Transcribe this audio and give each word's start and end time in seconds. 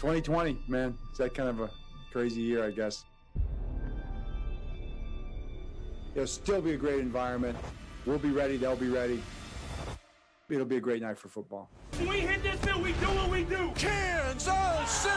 2020, 0.00 0.58
man. 0.66 0.96
It's 1.10 1.18
that 1.18 1.34
kind 1.34 1.50
of 1.50 1.60
a 1.60 1.70
crazy 2.10 2.40
year, 2.40 2.64
I 2.64 2.70
guess. 2.70 3.04
It'll 6.14 6.26
still 6.26 6.62
be 6.62 6.72
a 6.72 6.76
great 6.78 7.00
environment. 7.00 7.58
We'll 8.06 8.18
be 8.18 8.30
ready. 8.30 8.56
They'll 8.56 8.76
be 8.76 8.88
ready. 8.88 9.22
It'll 10.48 10.64
be 10.64 10.78
a 10.78 10.80
great 10.80 11.02
night 11.02 11.18
for 11.18 11.28
football. 11.28 11.68
When 11.98 12.08
we 12.08 12.20
hit 12.20 12.42
this 12.42 12.58
field, 12.60 12.82
we 12.82 12.92
do 12.92 13.06
what 13.08 13.30
we 13.30 13.44
do. 13.44 13.70
Kansas 13.74 14.90
City. 14.90 15.14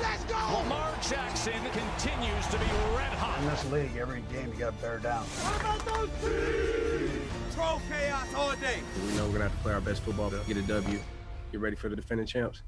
Let's 0.00 0.24
go. 0.24 0.34
Lamar 0.34 0.94
Jackson 1.06 1.52
continues 1.52 2.46
to 2.46 2.58
be 2.58 2.64
red 2.96 3.12
hot. 3.20 3.38
In 3.38 3.50
this 3.50 3.70
league, 3.70 3.96
every 4.00 4.22
game 4.32 4.50
you 4.50 4.58
got 4.58 4.74
to 4.74 4.82
bear 4.82 4.98
down. 4.98 5.24
What 5.24 5.60
about 5.60 5.84
those 5.84 6.10
teams? 6.22 7.54
Troll 7.54 7.82
chaos 7.90 8.32
all 8.34 8.52
day. 8.52 8.78
We 9.06 9.14
know 9.14 9.26
we're 9.26 9.32
gonna 9.32 9.50
have 9.50 9.52
to 9.52 9.62
play 9.62 9.74
our 9.74 9.82
best 9.82 10.00
football 10.00 10.30
to 10.30 10.40
get 10.48 10.56
a 10.56 10.62
W. 10.62 10.98
Get 11.52 11.60
ready 11.60 11.76
for 11.76 11.90
the 11.90 11.96
defending 11.96 12.26
champs. 12.26 12.62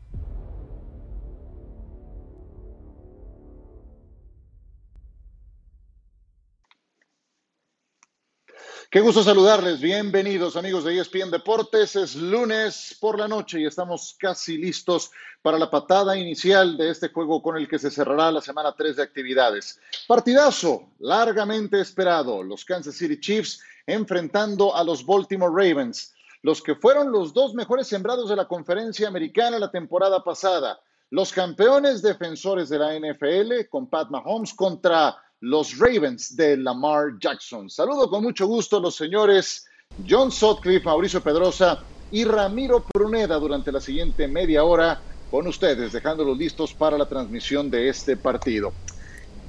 Qué 8.94 9.00
gusto 9.00 9.24
saludarles. 9.24 9.80
Bienvenidos 9.80 10.54
amigos 10.54 10.84
de 10.84 10.96
ESPN 10.96 11.28
Deportes. 11.28 11.96
Es 11.96 12.14
lunes 12.14 12.96
por 13.00 13.18
la 13.18 13.26
noche 13.26 13.58
y 13.58 13.66
estamos 13.66 14.14
casi 14.20 14.56
listos 14.56 15.10
para 15.42 15.58
la 15.58 15.68
patada 15.68 16.16
inicial 16.16 16.76
de 16.76 16.90
este 16.90 17.08
juego 17.08 17.42
con 17.42 17.56
el 17.56 17.66
que 17.66 17.80
se 17.80 17.90
cerrará 17.90 18.30
la 18.30 18.40
semana 18.40 18.72
3 18.72 18.94
de 18.94 19.02
actividades. 19.02 19.80
Partidazo 20.06 20.90
largamente 21.00 21.80
esperado. 21.80 22.44
Los 22.44 22.64
Kansas 22.64 22.94
City 22.94 23.18
Chiefs 23.18 23.60
enfrentando 23.84 24.76
a 24.76 24.84
los 24.84 25.04
Baltimore 25.04 25.50
Ravens, 25.52 26.14
los 26.42 26.62
que 26.62 26.76
fueron 26.76 27.10
los 27.10 27.34
dos 27.34 27.52
mejores 27.52 27.88
sembrados 27.88 28.28
de 28.28 28.36
la 28.36 28.46
conferencia 28.46 29.08
americana 29.08 29.58
la 29.58 29.72
temporada 29.72 30.22
pasada. 30.22 30.78
Los 31.10 31.32
campeones 31.32 32.00
defensores 32.00 32.68
de 32.68 32.78
la 32.78 32.96
NFL 32.96 33.68
con 33.68 33.88
Pat 33.88 34.08
Mahomes 34.10 34.54
contra 34.54 35.16
los 35.44 35.78
Ravens 35.78 36.34
de 36.36 36.56
Lamar 36.56 37.18
Jackson. 37.20 37.68
Saludo 37.68 38.08
con 38.08 38.22
mucho 38.22 38.46
gusto 38.46 38.78
a 38.78 38.80
los 38.80 38.96
señores 38.96 39.66
John 40.08 40.32
Sutcliffe, 40.32 40.86
Mauricio 40.86 41.22
Pedrosa 41.22 41.80
y 42.10 42.24
Ramiro 42.24 42.82
Pruneda 42.82 43.36
durante 43.36 43.70
la 43.70 43.80
siguiente 43.80 44.26
media 44.26 44.64
hora 44.64 45.02
con 45.30 45.46
ustedes, 45.46 45.92
dejándolos 45.92 46.38
listos 46.38 46.72
para 46.72 46.96
la 46.96 47.06
transmisión 47.06 47.70
de 47.70 47.90
este 47.90 48.16
partido. 48.16 48.72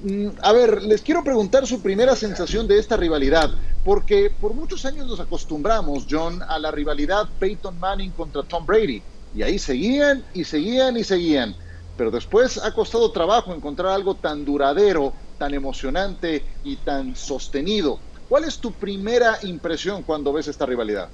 Mm, 0.03 0.27
a 0.41 0.51
ver, 0.51 0.83
les 0.83 1.01
quiero 1.01 1.23
preguntar 1.23 1.65
su 1.65 1.81
primera 1.81 2.15
sensación 2.17 2.67
de 2.67 2.77
esta 2.77 2.97
rivalidad, 2.97 3.51
porque 3.85 4.29
por 4.29 4.53
muchos 4.53 4.83
años 4.83 5.07
nos 5.07 5.21
acostumbramos, 5.21 6.07
John, 6.09 6.43
a 6.43 6.59
la 6.59 6.71
rivalidad 6.71 7.29
Peyton 7.39 7.79
Manning 7.79 8.11
contra 8.11 8.43
Tom 8.43 8.65
Brady, 8.65 9.01
y 9.33 9.43
ahí 9.43 9.57
seguían 9.57 10.25
y 10.33 10.43
seguían 10.43 10.97
y 10.97 11.05
seguían, 11.05 11.55
pero 11.95 12.11
después 12.11 12.57
ha 12.57 12.73
costado 12.73 13.11
trabajo 13.11 13.53
encontrar 13.53 13.93
algo 13.93 14.15
tan 14.15 14.43
duradero 14.43 15.13
tan 15.37 15.53
emocionante 15.53 16.43
y 16.63 16.77
tan 16.77 17.15
sostenido. 17.15 17.99
¿Cuál 18.29 18.45
es 18.45 18.57
tu 18.57 18.71
primera 18.71 19.37
impresión 19.43 20.03
cuando 20.03 20.33
ves 20.33 20.47
esta 20.47 20.65
rivalidad? 20.65 21.09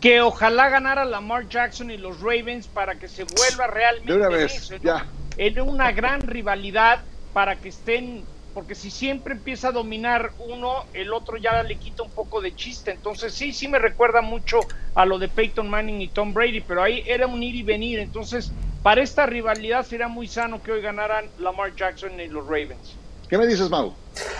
Que 0.00 0.20
ojalá 0.20 0.68
ganara 0.68 1.04
Lamar 1.04 1.48
Jackson 1.48 1.90
y 1.90 1.96
los 1.96 2.20
Ravens 2.20 2.66
para 2.68 2.94
que 2.94 3.08
se 3.08 3.24
vuelva 3.24 3.66
realmente 3.66 4.12
de 4.12 4.18
una 4.18 4.28
vez, 4.28 4.72
ya. 4.82 5.06
en 5.36 5.60
una 5.60 5.92
gran 5.92 6.22
rivalidad 6.22 7.00
para 7.32 7.56
que 7.56 7.68
estén, 7.68 8.24
porque 8.52 8.74
si 8.74 8.90
siempre 8.90 9.34
empieza 9.34 9.68
a 9.68 9.72
dominar 9.72 10.32
uno, 10.38 10.84
el 10.92 11.12
otro 11.12 11.36
ya 11.36 11.62
le 11.62 11.76
quita 11.76 12.02
un 12.02 12.10
poco 12.10 12.40
de 12.40 12.54
chiste. 12.54 12.90
Entonces 12.90 13.32
sí, 13.34 13.52
sí 13.52 13.68
me 13.68 13.78
recuerda 13.78 14.20
mucho 14.20 14.60
a 14.94 15.04
lo 15.04 15.18
de 15.18 15.28
Peyton 15.28 15.68
Manning 15.68 16.00
y 16.00 16.08
Tom 16.08 16.34
Brady, 16.34 16.60
pero 16.60 16.82
ahí 16.82 17.02
era 17.06 17.26
un 17.26 17.42
ir 17.42 17.54
y 17.54 17.62
venir. 17.62 17.98
Entonces 17.98 18.52
para 18.82 19.02
esta 19.02 19.26
rivalidad 19.26 19.84
sería 19.84 20.08
muy 20.08 20.26
sano 20.26 20.62
que 20.62 20.72
hoy 20.72 20.80
ganaran 20.80 21.26
Lamar 21.38 21.74
Jackson 21.76 22.18
y 22.18 22.28
los 22.28 22.46
Ravens. 22.46 22.96
¿Qué 23.28 23.38
me 23.38 23.46
dices, 23.46 23.68
Mau? 23.70 23.94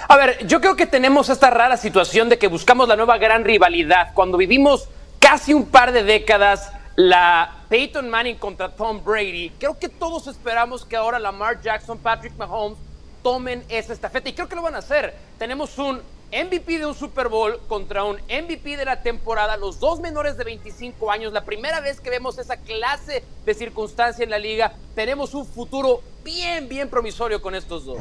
A 0.09 0.17
ver, 0.17 0.47
yo 0.47 0.61
creo 0.61 0.75
que 0.75 0.87
tenemos 0.87 1.29
esta 1.29 1.51
rara 1.51 1.77
situación 1.77 2.29
de 2.29 2.39
que 2.39 2.49
buscamos 2.49 2.89
la 2.89 2.97
nueva 2.97 3.19
gran 3.19 3.45
rivalidad. 3.45 4.13
Cuando 4.15 4.37
vivimos 4.37 4.89
casi 5.21 5.55
un 5.55 5.67
par 5.67 5.93
de 5.93 6.03
décadas 6.03 6.73
la 6.97 7.55
Peyton 7.69 8.09
Manning 8.09 8.37
contra 8.37 8.75
Tom 8.75 9.05
Brady, 9.05 9.53
creo 9.59 9.79
que 9.79 9.89
todos 9.89 10.27
esperamos 10.27 10.85
que 10.85 10.97
ahora 10.97 11.19
Lamar 11.19 11.61
Jackson, 11.61 11.99
Patrick 11.99 12.37
Mahomes 12.37 12.79
tomen 13.23 13.65
esa 13.69 13.93
estafeta 13.93 14.29
y 14.29 14.33
creo 14.33 14.49
que 14.49 14.57
lo 14.57 14.63
van 14.63 14.75
a 14.75 14.79
hacer. 14.79 15.15
Tenemos 15.39 15.79
un 15.79 16.01
MVP 16.33 16.79
de 16.79 16.87
un 16.87 16.95
Super 16.95 17.29
Bowl 17.29 17.59
contra 17.67 18.05
un 18.05 18.17
MVP 18.17 18.77
de 18.77 18.85
la 18.85 19.03
temporada, 19.03 19.57
los 19.57 19.81
dos 19.81 19.99
menores 20.01 20.37
de 20.37 20.45
25 20.45 21.11
años, 21.11 21.33
la 21.33 21.45
primera 21.45 21.81
vez 21.81 22.01
que 22.01 22.09
vemos 22.09 22.39
esa 22.39 22.57
clase 22.57 23.25
de 23.45 23.55
circunstancia 23.55 24.23
en 24.23 24.31
la 24.31 24.39
liga, 24.39 24.73
tenemos 24.95 25.35
un 25.35 25.45
futuro 25.45 26.03
bien, 26.23 26.69
bien 26.69 26.89
promisorio 26.89 27.43
con 27.43 27.57
estos 27.57 27.85
dos. 27.85 27.99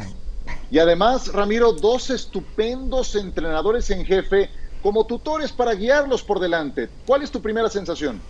Y 0.70 0.78
además, 0.78 1.34
Ramiro, 1.34 1.74
dos 1.74 2.12
estupendos 2.12 3.16
entrenadores 3.16 3.90
en 3.90 4.06
jefe 4.06 4.52
como 4.84 5.06
tutores 5.06 5.52
para 5.52 5.74
guiarlos 5.74 6.22
por 6.22 6.40
delante. 6.40 6.90
¿Cuál 7.08 7.24
es 7.24 7.32
tu 7.32 7.42
primera 7.42 7.70
sensación? 7.70 8.22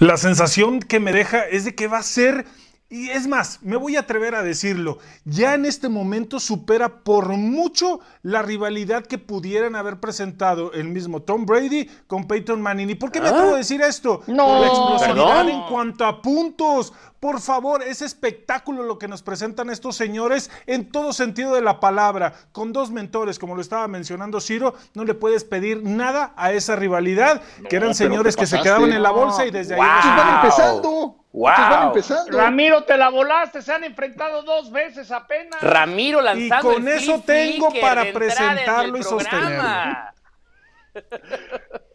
La 0.00 0.16
sensación 0.16 0.80
que 0.80 0.98
me 0.98 1.12
deja 1.12 1.44
es 1.44 1.64
de 1.64 1.74
que 1.74 1.86
va 1.86 1.98
a 1.98 2.02
ser 2.02 2.44
y 2.92 3.08
es 3.10 3.28
más, 3.28 3.60
me 3.62 3.76
voy 3.76 3.94
a 3.94 4.00
atrever 4.00 4.34
a 4.34 4.42
decirlo, 4.42 4.98
ya 5.24 5.54
en 5.54 5.64
este 5.64 5.88
momento 5.88 6.40
supera 6.40 7.04
por 7.04 7.28
mucho 7.28 8.00
la 8.22 8.42
rivalidad 8.42 9.06
que 9.06 9.16
pudieran 9.16 9.76
haber 9.76 10.00
presentado 10.00 10.72
el 10.72 10.88
mismo 10.88 11.22
Tom 11.22 11.46
Brady 11.46 11.88
con 12.08 12.26
Peyton 12.26 12.60
Manning. 12.60 12.90
¿Y 12.90 12.96
por 12.96 13.12
qué 13.12 13.20
me 13.20 13.28
atrevo 13.28 13.54
a 13.54 13.58
decir 13.58 13.80
esto? 13.80 14.22
No, 14.26 14.44
por 14.46 14.60
la 14.60 14.66
explosividad 14.66 15.14
perdón. 15.14 15.48
en 15.48 15.62
cuanto 15.68 16.04
a 16.04 16.20
puntos. 16.20 16.92
Por 17.20 17.40
favor, 17.40 17.82
es 17.82 18.02
espectáculo 18.02 18.82
lo 18.82 18.98
que 18.98 19.06
nos 19.06 19.22
presentan 19.22 19.70
estos 19.70 19.94
señores 19.94 20.50
en 20.66 20.90
todo 20.90 21.12
sentido 21.12 21.54
de 21.54 21.60
la 21.60 21.78
palabra. 21.78 22.32
Con 22.50 22.72
dos 22.72 22.90
mentores, 22.90 23.38
como 23.38 23.54
lo 23.54 23.60
estaba 23.60 23.86
mencionando 23.88 24.40
Ciro, 24.40 24.74
no 24.94 25.04
le 25.04 25.14
puedes 25.14 25.44
pedir 25.44 25.82
nada 25.84 26.32
a 26.36 26.50
esa 26.52 26.76
rivalidad, 26.76 27.42
que 27.68 27.76
eran 27.76 27.94
señores 27.94 28.36
que 28.36 28.46
se 28.46 28.60
quedaban 28.60 28.90
en 28.92 29.02
la 29.02 29.10
bolsa 29.10 29.46
y 29.46 29.50
desde 29.50 29.76
Wow. 29.76 29.84
ahí... 29.84 29.98
Estos 29.98 30.16
van 30.16 30.34
empezando. 30.36 31.19
Wow. 31.32 31.50
Estos 31.50 31.70
van 31.70 31.86
empezando. 31.86 32.38
Ramiro, 32.38 32.82
te 32.84 32.96
la 32.96 33.08
volaste, 33.08 33.62
se 33.62 33.72
han 33.72 33.84
enfrentado 33.84 34.42
dos 34.42 34.70
veces 34.72 35.10
apenas. 35.12 35.60
Ramiro 35.62 36.20
lanzando 36.20 36.72
Y 36.72 36.74
con 36.74 36.88
el 36.88 36.94
eso 36.94 37.22
tengo 37.24 37.68
para 37.80 38.12
presentarlo 38.12 38.98
y 38.98 39.02
sostenerlo. 39.02 39.64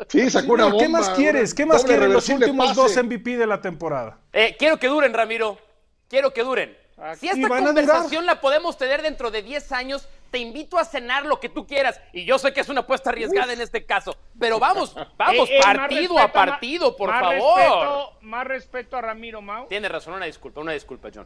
Sí, 0.07 0.29
sacó 0.29 0.53
una 0.53 0.71
¿Qué 0.77 0.87
más 0.87 1.09
quieres? 1.09 1.53
¿Qué 1.53 1.65
más 1.65 1.83
quieren 1.83 2.13
los 2.13 2.29
últimos 2.29 2.69
pase. 2.69 2.79
dos 2.79 3.03
MVP 3.03 3.35
de 3.35 3.45
la 3.45 3.59
temporada? 3.59 4.19
Eh, 4.31 4.55
quiero 4.57 4.77
que 4.77 4.87
duren, 4.87 5.13
Ramiro. 5.13 5.57
Quiero 6.07 6.31
que 6.31 6.43
duren. 6.43 6.77
Si 7.19 7.25
Y 7.25 7.29
esta 7.29 7.49
conversación 7.49 8.25
la 8.25 8.39
podemos 8.39 8.77
tener 8.77 9.01
dentro 9.01 9.31
de 9.31 9.41
10 9.41 9.71
años, 9.73 10.07
te 10.35 10.39
invito 10.39 10.77
a 10.77 10.83
cenar 10.83 11.25
lo 11.25 11.39
que 11.39 11.47
tú 11.47 11.65
quieras. 11.65 11.97
Y 12.11 12.25
yo 12.25 12.37
sé 12.37 12.51
que 12.51 12.59
es 12.59 12.67
una 12.67 12.81
apuesta 12.81 13.09
arriesgada 13.09 13.53
en 13.53 13.61
este 13.61 13.85
caso. 13.85 14.17
Pero 14.37 14.59
vamos, 14.59 14.93
vamos, 15.17 15.49
Eh, 15.49 15.55
eh, 15.55 15.61
más 15.65 15.75
partido 15.77 16.15
respeto, 16.15 16.19
a 16.19 16.31
partido, 16.33 16.97
por 16.97 17.09
más 17.09 17.21
favor. 17.21 17.57
respeto- 17.61 18.09
más 18.19 18.45
respeto 18.47 18.97
a 18.97 19.01
Ramiro 19.01 19.41
Mau. 19.41 19.65
Tienes 19.69 19.89
razón, 19.89 20.15
una 20.15 20.25
disculpa, 20.25 20.59
una 20.59 20.73
disculpa, 20.73 21.07
John. 21.15 21.25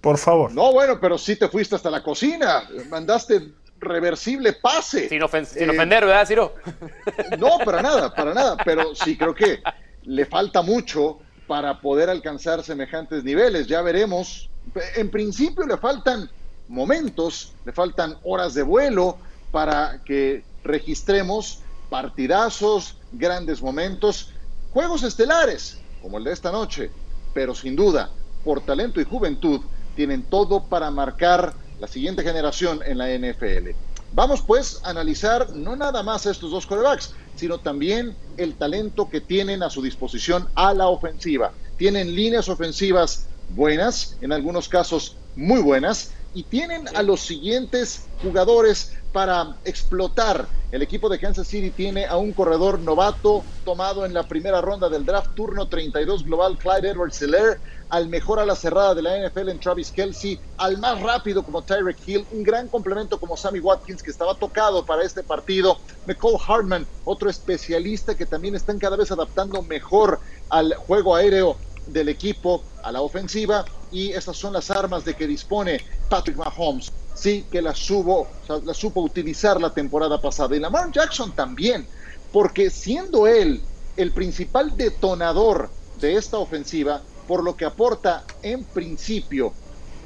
Por 0.00 0.16
favor. 0.16 0.50
No, 0.52 0.72
bueno, 0.72 0.98
pero 0.98 1.18
sí 1.18 1.36
te 1.36 1.48
fuiste 1.50 1.74
hasta 1.76 1.90
la 1.90 2.02
cocina. 2.02 2.62
Mandaste 2.88 3.42
reversible 3.78 4.54
pase. 4.54 5.06
Sin, 5.10 5.20
ofen- 5.20 5.44
sin 5.44 5.64
Eh, 5.68 5.70
ofender, 5.74 6.06
¿verdad, 6.06 6.26
Ciro? 6.26 6.54
No, 7.38 7.58
para 7.58 7.82
nada, 7.82 8.14
para 8.14 8.32
nada. 8.32 8.56
Pero 8.64 8.94
sí 8.94 9.18
creo 9.18 9.34
que 9.34 9.60
le 10.04 10.24
falta 10.24 10.62
mucho 10.62 11.18
para 11.46 11.78
poder 11.78 12.08
alcanzar 12.08 12.62
semejantes 12.64 13.22
niveles. 13.22 13.66
Ya 13.66 13.82
veremos. 13.82 14.48
En 14.96 15.10
principio 15.10 15.66
le 15.66 15.76
faltan 15.76 16.30
momentos, 16.68 17.52
le 17.64 17.72
faltan 17.72 18.16
horas 18.22 18.54
de 18.54 18.62
vuelo 18.62 19.18
para 19.50 20.02
que 20.04 20.44
registremos 20.64 21.60
partidazos, 21.88 22.96
grandes 23.12 23.62
momentos, 23.62 24.30
juegos 24.72 25.02
estelares, 25.02 25.78
como 26.02 26.18
el 26.18 26.24
de 26.24 26.32
esta 26.32 26.52
noche. 26.52 26.90
Pero 27.34 27.54
sin 27.54 27.76
duda, 27.76 28.10
por 28.44 28.60
talento 28.60 29.00
y 29.00 29.04
juventud, 29.04 29.60
tienen 29.96 30.22
todo 30.22 30.64
para 30.64 30.90
marcar 30.90 31.54
la 31.80 31.88
siguiente 31.88 32.22
generación 32.22 32.80
en 32.84 32.98
la 32.98 33.08
NFL. 33.08 33.70
Vamos 34.12 34.42
pues 34.42 34.80
a 34.84 34.90
analizar 34.90 35.50
no 35.50 35.76
nada 35.76 36.02
más 36.02 36.26
a 36.26 36.30
estos 36.30 36.50
dos 36.50 36.66
corebacks, 36.66 37.14
sino 37.36 37.58
también 37.58 38.16
el 38.36 38.54
talento 38.54 39.08
que 39.08 39.20
tienen 39.20 39.62
a 39.62 39.70
su 39.70 39.82
disposición 39.82 40.48
a 40.54 40.72
la 40.74 40.88
ofensiva. 40.88 41.52
Tienen 41.76 42.14
líneas 42.14 42.48
ofensivas 42.48 43.26
buenas, 43.50 44.16
en 44.20 44.32
algunos 44.32 44.68
casos 44.68 45.16
muy 45.36 45.60
buenas, 45.60 46.12
y 46.34 46.42
tienen 46.44 46.88
a 46.96 47.02
los 47.02 47.20
siguientes 47.20 48.06
jugadores 48.22 48.92
para 49.12 49.56
explotar. 49.64 50.46
El 50.70 50.82
equipo 50.82 51.08
de 51.08 51.18
Kansas 51.18 51.48
City 51.48 51.70
tiene 51.70 52.04
a 52.06 52.16
un 52.18 52.32
corredor 52.32 52.78
novato 52.78 53.42
tomado 53.64 54.04
en 54.04 54.12
la 54.12 54.24
primera 54.24 54.60
ronda 54.60 54.88
del 54.88 55.06
draft 55.06 55.34
turno 55.34 55.66
32 55.66 56.24
global, 56.24 56.58
Clyde 56.58 56.90
edwards 56.90 57.22
helaire 57.22 57.58
al 57.88 58.08
mejor 58.08 58.38
a 58.38 58.44
la 58.44 58.54
cerrada 58.54 58.94
de 58.94 59.00
la 59.00 59.16
NFL 59.16 59.48
en 59.48 59.60
Travis 59.60 59.90
Kelsey, 59.90 60.38
al 60.58 60.76
más 60.76 61.00
rápido 61.00 61.42
como 61.42 61.62
Tyreek 61.62 61.96
Hill, 62.06 62.26
un 62.32 62.42
gran 62.42 62.68
complemento 62.68 63.18
como 63.18 63.36
Sammy 63.36 63.60
Watkins 63.60 64.02
que 64.02 64.10
estaba 64.10 64.34
tocado 64.34 64.84
para 64.84 65.02
este 65.02 65.22
partido, 65.22 65.78
McCall 66.06 66.36
Hartman, 66.46 66.86
otro 67.04 67.30
especialista 67.30 68.14
que 68.14 68.26
también 68.26 68.54
están 68.54 68.78
cada 68.78 68.96
vez 68.96 69.10
adaptando 69.10 69.62
mejor 69.62 70.20
al 70.50 70.74
juego 70.74 71.14
aéreo 71.14 71.56
del 71.86 72.10
equipo 72.10 72.62
a 72.82 72.92
la 72.92 73.00
ofensiva 73.00 73.64
y 73.90 74.12
estas 74.12 74.36
son 74.36 74.52
las 74.52 74.70
armas 74.70 75.04
de 75.04 75.14
que 75.14 75.26
dispone 75.26 75.80
Patrick 76.08 76.36
Mahomes. 76.36 76.92
Sí, 77.14 77.46
que 77.50 77.60
las, 77.60 77.78
subo, 77.78 78.28
las 78.64 78.76
supo 78.76 79.00
utilizar 79.00 79.60
la 79.60 79.74
temporada 79.74 80.20
pasada. 80.20 80.54
Y 80.54 80.60
Lamar 80.60 80.92
Jackson 80.92 81.32
también, 81.32 81.86
porque 82.32 82.70
siendo 82.70 83.26
él 83.26 83.60
el 83.96 84.12
principal 84.12 84.76
detonador 84.76 85.68
de 86.00 86.14
esta 86.14 86.38
ofensiva, 86.38 87.02
por 87.26 87.42
lo 87.42 87.56
que 87.56 87.64
aporta 87.64 88.24
en 88.42 88.62
principio 88.62 89.52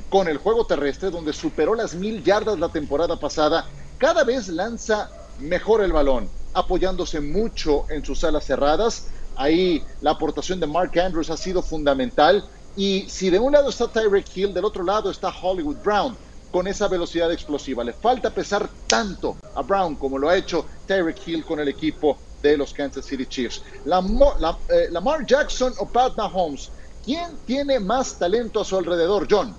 con 0.09 0.29
el 0.29 0.39
juego 0.39 0.67
terrestre, 0.67 1.11
donde 1.11 1.33
superó 1.33 1.75
las 1.75 1.95
mil 1.95 2.25
yardas 2.25 2.59
la 2.59 2.71
temporada 2.71 3.19
pasada, 3.19 3.67
cada 3.99 4.25
vez 4.25 4.49
lanza 4.49 5.11
mejor 5.39 5.83
el 5.83 5.93
balón, 5.93 6.29
apoyándose 6.55 7.21
mucho 7.21 7.87
en 7.91 8.05
sus 8.05 8.25
alas 8.25 8.45
cerradas. 8.45 9.07
Ahí 9.37 9.85
la 10.01 10.13
aportación 10.13 10.61
de 10.61 10.67
Mark 10.67 10.99
Andrews 10.99 11.31
ha 11.31 11.37
sido 11.37 11.63
fundamental. 11.63 12.45
Y 12.77 13.07
si 13.09 13.31
de 13.31 13.39
un 13.39 13.53
lado 13.53 13.69
está 13.69 13.89
Tyreek 13.89 14.35
Hill, 14.35 14.55
del 14.55 14.65
otro 14.65 14.83
lado 14.83 15.11
está 15.11 15.29
Hollywood 15.29 15.77
Brown 15.85 16.17
con 16.51 16.67
esa 16.67 16.89
velocidad 16.89 17.33
explosiva. 17.33 17.85
Le 17.85 17.93
falta 17.93 18.31
pesar 18.31 18.69
tanto 18.87 19.37
a 19.55 19.63
Brown 19.63 19.97
como 19.97 20.19
lo 20.19 20.29
ha 20.29 20.37
hecho 20.37 20.67
Tyreek 20.87 21.27
Hill 21.27 21.45
con 21.45 21.61
el 21.61 21.69
equipo 21.69 22.19
de 22.43 22.57
los 22.57 22.73
Kansas 22.73 23.05
City 23.05 23.27
Chiefs. 23.27 23.63
Eh, 23.85 24.89
Lamar 24.91 25.27
Jackson 25.27 25.73
o 25.79 25.87
Pat 25.87 26.17
Mahomes, 26.17 26.71
¿quién 27.05 27.37
tiene 27.47 27.81
más 27.81 28.19
talento 28.19 28.61
a 28.61 28.65
su 28.65 28.77
alrededor, 28.77 29.27
John? 29.31 29.55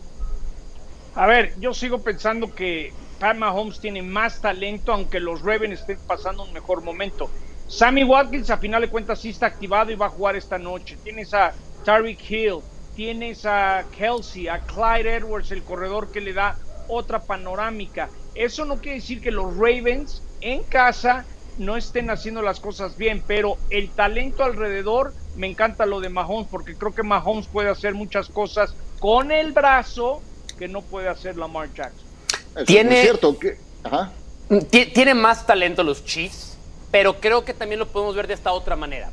A 1.15 1.27
ver, 1.27 1.53
yo 1.59 1.73
sigo 1.73 1.99
pensando 1.99 2.53
que 2.53 2.91
Pat 3.19 3.37
Mahomes 3.37 3.79
tiene 3.79 4.01
más 4.01 4.41
talento, 4.41 4.93
aunque 4.93 5.19
los 5.19 5.41
Ravens 5.41 5.79
estén 5.79 5.99
pasando 6.07 6.43
un 6.43 6.53
mejor 6.53 6.81
momento. 6.81 7.29
Sammy 7.67 8.03
Watkins, 8.03 8.49
a 8.49 8.57
final 8.57 8.81
de 8.81 8.89
cuentas, 8.89 9.19
sí 9.19 9.29
está 9.29 9.47
activado 9.47 9.91
y 9.91 9.95
va 9.95 10.07
a 10.07 10.09
jugar 10.09 10.35
esta 10.35 10.57
noche. 10.57 10.97
Tienes 11.03 11.33
a 11.33 11.53
Tyreek 11.85 12.19
Hill, 12.29 12.59
tienes 12.95 13.45
a 13.45 13.85
Kelsey, 13.97 14.47
a 14.47 14.59
Clyde 14.59 15.15
Edwards, 15.15 15.51
el 15.51 15.63
corredor 15.63 16.11
que 16.11 16.21
le 16.21 16.33
da 16.33 16.57
otra 16.87 17.23
panorámica. 17.23 18.09
Eso 18.35 18.65
no 18.65 18.77
quiere 18.77 18.99
decir 18.99 19.21
que 19.21 19.31
los 19.31 19.55
Ravens 19.55 20.21
en 20.41 20.63
casa 20.63 21.25
no 21.57 21.77
estén 21.77 22.09
haciendo 22.09 22.41
las 22.41 22.59
cosas 22.59 22.97
bien, 22.97 23.23
pero 23.25 23.57
el 23.69 23.89
talento 23.89 24.43
alrededor, 24.43 25.13
me 25.35 25.47
encanta 25.47 25.85
lo 25.85 25.99
de 25.99 26.09
Mahomes, 26.09 26.47
porque 26.49 26.75
creo 26.75 26.93
que 26.93 27.03
Mahomes 27.03 27.47
puede 27.47 27.69
hacer 27.69 27.93
muchas 27.93 28.27
cosas 28.29 28.73
con 28.99 29.31
el 29.31 29.51
brazo 29.51 30.21
que 30.57 30.67
no 30.67 30.81
puede 30.81 31.09
hacer 31.09 31.37
Lamar 31.37 31.71
Jackson. 31.73 32.07
tiene, 32.65 33.01
cierto 33.01 33.37
que, 33.37 33.57
tiene 34.93 35.13
más 35.13 35.45
talento 35.45 35.83
los 35.83 36.03
Chiefs, 36.05 36.57
pero 36.91 37.19
creo 37.19 37.43
que 37.43 37.53
también 37.53 37.79
lo 37.79 37.87
podemos 37.87 38.15
ver 38.15 38.27
de 38.27 38.33
esta 38.33 38.51
otra 38.51 38.75
manera. 38.75 39.11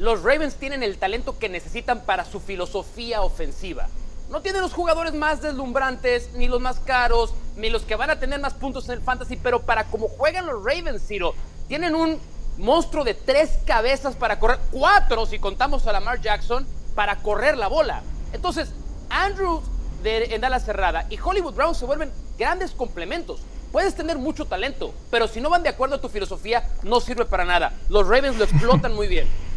Los 0.00 0.22
Ravens 0.22 0.54
tienen 0.54 0.82
el 0.82 0.96
talento 0.96 1.38
que 1.38 1.50
necesitan 1.50 2.06
para 2.06 2.24
su 2.24 2.40
filosofía 2.40 3.20
ofensiva. 3.20 3.86
No 4.30 4.40
tienen 4.40 4.62
los 4.62 4.72
jugadores 4.72 5.12
más 5.12 5.42
deslumbrantes, 5.42 6.30
ni 6.32 6.48
los 6.48 6.58
más 6.58 6.78
caros, 6.78 7.34
ni 7.56 7.68
los 7.68 7.82
que 7.82 7.96
van 7.96 8.08
a 8.08 8.18
tener 8.18 8.40
más 8.40 8.54
puntos 8.54 8.88
en 8.88 8.92
el 8.92 9.02
fantasy, 9.02 9.36
pero 9.36 9.60
para 9.60 9.84
como 9.84 10.08
juegan 10.08 10.46
los 10.46 10.64
Ravens, 10.64 11.06
Ciro, 11.06 11.34
tienen 11.68 11.94
un 11.94 12.18
monstruo 12.56 13.04
de 13.04 13.12
tres 13.12 13.58
cabezas 13.66 14.16
para 14.16 14.38
correr, 14.38 14.58
cuatro 14.70 15.26
si 15.26 15.38
contamos 15.38 15.86
a 15.86 15.92
Lamar 15.92 16.18
Jackson, 16.22 16.66
para 16.94 17.16
correr 17.16 17.58
la 17.58 17.68
bola. 17.68 18.00
Entonces, 18.32 18.72
Andrew 19.10 19.60
de, 20.02 20.34
en 20.34 20.42
ala 20.42 20.60
cerrada 20.60 21.04
y 21.10 21.18
Hollywood 21.22 21.52
Brown 21.52 21.74
se 21.74 21.84
vuelven 21.84 22.10
grandes 22.38 22.70
complementos. 22.70 23.40
Puedes 23.70 23.94
tener 23.94 24.16
mucho 24.16 24.46
talento, 24.46 24.94
pero 25.10 25.28
si 25.28 25.42
no 25.42 25.50
van 25.50 25.62
de 25.62 25.68
acuerdo 25.68 25.96
a 25.96 26.00
tu 26.00 26.08
filosofía, 26.08 26.70
no 26.84 27.00
sirve 27.00 27.26
para 27.26 27.44
nada. 27.44 27.74
Los 27.90 28.08
Ravens 28.08 28.38
lo 28.38 28.44
explotan 28.44 28.94
muy 28.94 29.06
bien. 29.06 29.28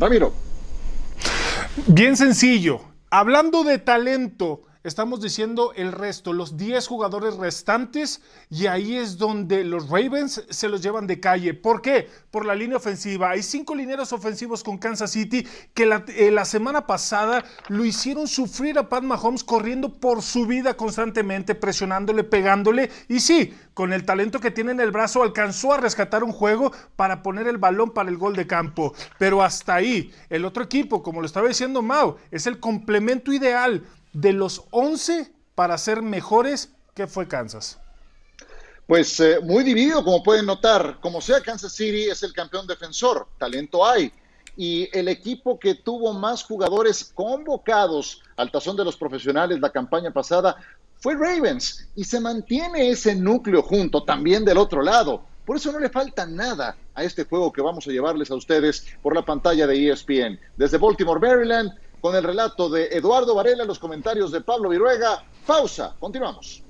Ramiro. 0.00 0.32
Bien 1.86 2.16
sencillo. 2.16 2.80
Hablando 3.10 3.64
de 3.64 3.78
talento, 3.78 4.62
estamos 4.82 5.20
diciendo 5.20 5.72
el 5.76 5.92
resto, 5.92 6.32
los 6.32 6.56
10 6.56 6.86
jugadores 6.86 7.36
restantes, 7.36 8.22
y 8.48 8.66
ahí 8.66 8.96
es 8.96 9.18
donde 9.18 9.64
los 9.64 9.88
Ravens 9.88 10.44
se 10.48 10.68
los 10.68 10.82
llevan 10.82 11.06
de 11.06 11.20
calle. 11.20 11.54
¿Por 11.54 11.82
qué? 11.82 12.08
Por 12.30 12.46
la 12.46 12.54
línea 12.54 12.78
ofensiva. 12.78 13.30
Hay 13.30 13.42
cinco 13.42 13.74
lineros 13.74 14.12
ofensivos 14.12 14.62
con 14.62 14.78
Kansas 14.78 15.10
City 15.10 15.46
que 15.74 15.86
la, 15.86 16.04
eh, 16.08 16.30
la, 16.30 16.44
semana 16.44 16.86
pasada 16.86 17.44
lo 17.68 17.84
hicieron 17.84 18.26
sufrir 18.26 18.78
a 18.78 18.88
Pat 18.88 19.02
Mahomes 19.02 19.44
corriendo 19.44 20.00
por 20.00 20.22
su 20.22 20.46
vida 20.46 20.74
constantemente, 20.74 21.54
presionándole, 21.54 22.24
pegándole, 22.24 22.90
y 23.08 23.20
sí, 23.20 23.54
con 23.74 23.92
el 23.92 24.04
talento 24.04 24.40
que 24.40 24.50
tiene 24.50 24.72
en 24.72 24.80
el 24.80 24.90
brazo 24.90 25.22
alcanzó 25.22 25.72
a 25.72 25.78
rescatar 25.78 26.24
un 26.24 26.32
juego 26.32 26.72
para 26.96 27.22
poner 27.22 27.46
el 27.48 27.58
balón 27.58 27.90
para 27.90 28.10
el 28.10 28.16
gol 28.16 28.36
de 28.36 28.46
campo. 28.46 28.94
Pero 29.18 29.42
hasta 29.42 29.74
ahí, 29.74 30.12
el 30.28 30.44
otro 30.44 30.64
equipo, 30.64 31.02
como 31.02 31.20
lo 31.20 31.26
estaba 31.26 31.48
diciendo 31.48 31.82
Mau, 31.82 32.16
es 32.30 32.46
el 32.46 32.60
complemento 32.60 33.32
ideal 33.32 33.84
de 34.12 34.32
los 34.32 34.64
11 34.70 35.32
para 35.54 35.78
ser 35.78 36.02
mejores, 36.02 36.70
¿qué 36.94 37.06
fue 37.06 37.28
Kansas? 37.28 37.78
Pues 38.86 39.20
eh, 39.20 39.38
muy 39.40 39.62
dividido, 39.62 40.02
como 40.02 40.22
pueden 40.22 40.46
notar. 40.46 40.98
Como 41.00 41.20
sea, 41.20 41.40
Kansas 41.40 41.72
City 41.72 42.10
es 42.10 42.22
el 42.22 42.32
campeón 42.32 42.66
defensor, 42.66 43.28
talento 43.38 43.86
hay. 43.86 44.12
Y 44.56 44.88
el 44.92 45.06
equipo 45.06 45.60
que 45.60 45.76
tuvo 45.76 46.12
más 46.12 46.42
jugadores 46.42 47.12
convocados 47.14 48.20
al 48.36 48.50
tazón 48.50 48.76
de 48.76 48.84
los 48.84 48.96
profesionales 48.96 49.60
la 49.60 49.70
campaña 49.70 50.10
pasada 50.10 50.56
fue 50.98 51.14
Ravens. 51.14 51.88
Y 51.94 52.02
se 52.02 52.18
mantiene 52.18 52.90
ese 52.90 53.14
núcleo 53.14 53.62
junto 53.62 54.02
también 54.02 54.44
del 54.44 54.58
otro 54.58 54.82
lado. 54.82 55.22
Por 55.46 55.56
eso 55.56 55.70
no 55.72 55.78
le 55.78 55.88
falta 55.88 56.26
nada 56.26 56.76
a 56.94 57.04
este 57.04 57.24
juego 57.24 57.52
que 57.52 57.62
vamos 57.62 57.86
a 57.86 57.90
llevarles 57.90 58.30
a 58.30 58.34
ustedes 58.34 58.86
por 59.02 59.14
la 59.14 59.24
pantalla 59.24 59.66
de 59.66 59.90
ESPN. 59.90 60.38
Desde 60.56 60.78
Baltimore, 60.78 61.20
Maryland, 61.20 61.72
con 62.00 62.14
el 62.16 62.24
relato 62.24 62.68
de 62.68 62.86
Eduardo 62.86 63.34
Varela, 63.34 63.64
los 63.64 63.78
comentarios 63.78 64.32
de 64.32 64.40
Pablo 64.40 64.68
Viruega. 64.68 65.24
Pausa, 65.46 65.94
continuamos. 65.98 66.62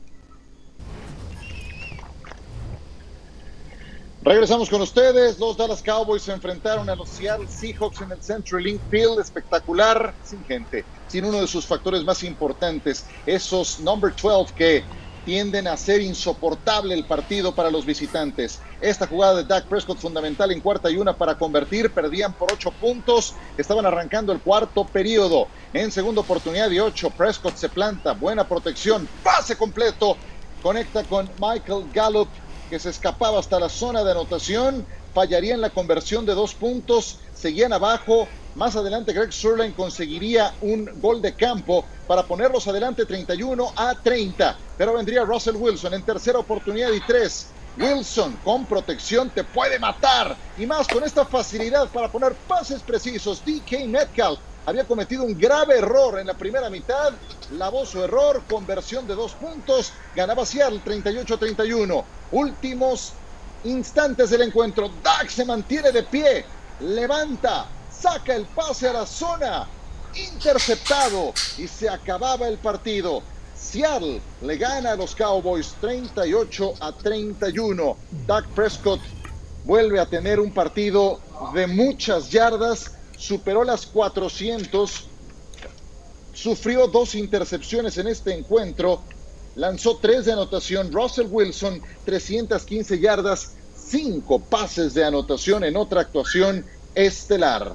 Regresamos 4.22 4.68
con 4.68 4.82
ustedes. 4.82 5.38
Los 5.38 5.56
Dallas 5.56 5.82
Cowboys 5.82 6.22
se 6.22 6.32
enfrentaron 6.32 6.90
a 6.90 6.94
los 6.94 7.08
Seattle 7.08 7.48
Seahawks 7.48 8.02
en 8.02 8.12
el 8.12 8.22
Central 8.22 8.64
Link 8.64 8.80
Field. 8.90 9.18
Espectacular, 9.18 10.12
sin 10.22 10.44
gente, 10.44 10.84
sin 11.08 11.24
uno 11.24 11.40
de 11.40 11.46
sus 11.46 11.64
factores 11.64 12.04
más 12.04 12.22
importantes, 12.22 13.06
esos 13.24 13.80
number 13.80 14.14
12 14.14 14.52
que 14.54 14.84
tienden 15.24 15.66
a 15.66 15.76
ser 15.76 16.00
insoportable 16.00 16.94
el 16.94 17.04
partido 17.04 17.54
para 17.54 17.70
los 17.70 17.84
visitantes. 17.84 18.60
Esta 18.80 19.06
jugada 19.06 19.36
de 19.36 19.44
Dak 19.44 19.68
Prescott 19.68 19.98
fundamental 19.98 20.50
en 20.50 20.60
cuarta 20.60 20.90
y 20.90 20.96
una 20.96 21.16
para 21.16 21.36
convertir, 21.36 21.92
perdían 21.92 22.34
por 22.34 22.52
ocho 22.52 22.70
puntos, 22.72 23.34
estaban 23.56 23.86
arrancando 23.86 24.32
el 24.32 24.40
cuarto 24.40 24.84
periodo. 24.86 25.48
En 25.72 25.92
segunda 25.92 26.22
oportunidad 26.22 26.70
de 26.70 26.80
ocho, 26.80 27.10
Prescott 27.10 27.56
se 27.56 27.68
planta, 27.68 28.12
buena 28.12 28.48
protección, 28.48 29.08
pase 29.22 29.56
completo, 29.56 30.16
conecta 30.62 31.04
con 31.04 31.30
Michael 31.38 31.90
Gallup 31.92 32.28
que 32.70 32.78
se 32.78 32.90
escapaba 32.90 33.40
hasta 33.40 33.58
la 33.58 33.68
zona 33.68 34.04
de 34.04 34.12
anotación, 34.12 34.86
fallaría 35.12 35.54
en 35.54 35.60
la 35.60 35.70
conversión 35.70 36.24
de 36.24 36.34
dos 36.34 36.54
puntos, 36.54 37.18
seguían 37.34 37.72
abajo, 37.72 38.28
más 38.56 38.74
adelante 38.74 39.12
Greg 39.12 39.32
Surline 39.32 39.74
conseguiría 39.74 40.52
un 40.62 40.90
gol 41.00 41.22
de 41.22 41.34
campo 41.34 41.84
para 42.06 42.24
ponerlos 42.24 42.66
adelante 42.66 43.06
31 43.06 43.72
a 43.76 43.94
30. 43.94 44.56
Pero 44.76 44.94
vendría 44.94 45.24
Russell 45.24 45.56
Wilson 45.56 45.94
en 45.94 46.02
tercera 46.02 46.38
oportunidad 46.38 46.90
y 46.90 47.00
tres. 47.00 47.46
Wilson 47.78 48.36
con 48.44 48.66
protección 48.66 49.30
te 49.30 49.44
puede 49.44 49.78
matar. 49.78 50.36
Y 50.58 50.66
más 50.66 50.88
con 50.88 51.04
esta 51.04 51.24
facilidad 51.24 51.88
para 51.88 52.10
poner 52.10 52.34
pases 52.48 52.82
precisos. 52.82 53.42
DK 53.44 53.86
Metcalf 53.86 54.40
había 54.66 54.84
cometido 54.84 55.22
un 55.22 55.38
grave 55.38 55.78
error 55.78 56.18
en 56.18 56.26
la 56.26 56.34
primera 56.34 56.68
mitad. 56.68 57.12
Lavó 57.52 57.86
su 57.86 58.02
error, 58.02 58.42
conversión 58.48 59.06
de 59.06 59.14
dos 59.14 59.32
puntos. 59.34 59.92
Ganaba 60.16 60.44
Seattle 60.44 60.80
38-31. 60.84 62.04
Últimos 62.32 63.12
instantes 63.62 64.30
del 64.30 64.42
encuentro. 64.42 64.90
Dak 65.04 65.28
se 65.28 65.44
mantiene 65.44 65.92
de 65.92 66.02
pie. 66.02 66.44
Levanta 66.80 67.66
saca 68.00 68.34
el 68.34 68.46
pase 68.46 68.88
a 68.88 68.92
la 68.94 69.06
zona, 69.06 69.68
interceptado 70.14 71.34
y 71.58 71.68
se 71.68 71.88
acababa 71.88 72.48
el 72.48 72.58
partido. 72.58 73.22
Seattle 73.54 74.20
le 74.42 74.56
gana 74.56 74.92
a 74.92 74.96
los 74.96 75.14
Cowboys 75.14 75.74
38 75.80 76.74
a 76.80 76.92
31. 76.92 77.96
Dak 78.26 78.46
Prescott 78.48 79.00
vuelve 79.64 80.00
a 80.00 80.06
tener 80.06 80.40
un 80.40 80.52
partido 80.52 81.20
de 81.52 81.66
muchas 81.66 82.30
yardas, 82.30 82.92
superó 83.18 83.64
las 83.64 83.86
400, 83.86 85.04
sufrió 86.32 86.86
dos 86.86 87.14
intercepciones 87.14 87.98
en 87.98 88.08
este 88.08 88.34
encuentro, 88.34 89.02
lanzó 89.56 89.98
tres 89.98 90.24
de 90.24 90.32
anotación. 90.32 90.90
Russell 90.90 91.28
Wilson 91.30 91.82
315 92.06 92.98
yardas, 92.98 93.52
cinco 93.76 94.40
pases 94.40 94.94
de 94.94 95.04
anotación 95.04 95.64
en 95.64 95.76
otra 95.76 96.00
actuación 96.00 96.64
estelar. 96.94 97.74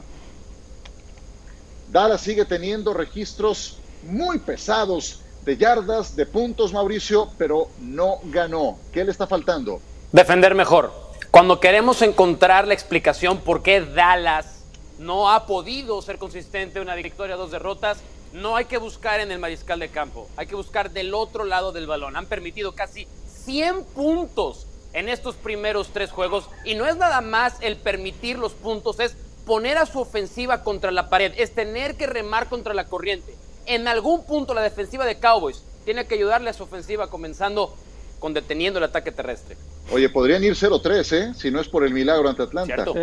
Dallas 1.96 2.20
sigue 2.20 2.44
teniendo 2.44 2.94
registros 2.94 3.78
muy 4.04 4.40
pesados 4.40 5.22
de 5.46 5.56
yardas, 5.56 6.14
de 6.18 6.26
puntos, 6.26 6.74
Mauricio, 6.74 7.30
pero 7.38 7.70
no 7.80 8.18
ganó. 8.26 8.78
¿Qué 8.92 9.06
le 9.06 9.12
está 9.12 9.28
faltando? 9.28 9.80
Defender 10.12 10.56
mejor. 10.56 10.92
Cuando 11.32 11.62
queremos 11.62 12.02
encontrar 12.02 12.68
la 12.68 12.74
explicación 12.74 13.38
por 13.38 13.64
qué 13.64 13.80
Dallas 13.80 14.66
no 15.00 15.32
ha 15.32 15.46
podido 15.46 16.02
ser 16.02 16.18
consistente, 16.18 16.82
una 16.82 16.96
victoria, 16.96 17.38
dos 17.38 17.52
derrotas. 17.52 18.00
No 18.34 18.58
hay 18.58 18.66
que 18.66 18.78
buscar 18.78 19.22
en 19.22 19.32
el 19.32 19.40
mariscal 19.40 19.80
de 19.80 19.88
campo, 19.88 20.28
hay 20.36 20.48
que 20.48 20.56
buscar 20.56 20.92
del 20.92 21.14
otro 21.14 21.46
lado 21.46 21.72
del 21.72 21.88
balón. 21.88 22.18
Han 22.18 22.26
permitido 22.26 22.76
casi 22.76 23.08
100 23.46 23.86
puntos 23.96 24.68
en 24.92 25.08
estos 25.08 25.36
primeros 25.36 25.92
tres 25.94 26.12
juegos 26.12 26.50
y 26.66 26.76
no 26.76 26.88
es 26.88 26.98
nada 26.98 27.22
más 27.22 27.56
el 27.62 27.78
permitir 27.78 28.38
los 28.38 28.52
puntos, 28.52 29.00
es 29.00 29.16
poner 29.46 29.78
a 29.78 29.86
su 29.86 30.00
ofensiva 30.00 30.64
contra 30.64 30.92
la 30.92 31.10
pared, 31.10 31.34
es 31.38 31.54
tener 31.54 31.96
que 31.96 32.08
remar 32.08 32.50
contra 32.50 32.74
la 32.74 32.86
corriente. 32.86 33.36
En 33.66 33.88
algún 33.88 34.26
punto 34.26 34.54
la 34.54 34.62
defensiva 34.62 35.06
de 35.06 35.20
Cowboys 35.20 35.64
tiene 35.86 36.06
que 36.06 36.16
ayudarle 36.16 36.50
a 36.50 36.54
su 36.54 36.64
ofensiva 36.64 37.10
comenzando 37.10 37.74
con 38.20 38.34
deteniendo 38.34 38.80
el 38.80 38.86
ataque 38.86 39.12
terrestre. 39.12 39.56
Oye, 39.92 40.10
podrían 40.10 40.44
ir 40.44 40.54
0-3, 40.54 41.12
¿eh? 41.14 41.34
Si 41.36 41.52
no 41.52 41.62
es 41.62 41.68
por 41.68 41.84
el 41.84 41.94
milagro 41.94 42.28
ante 42.28 42.44
Atlanta. 42.44 42.74
¿Cierto? 42.74 42.96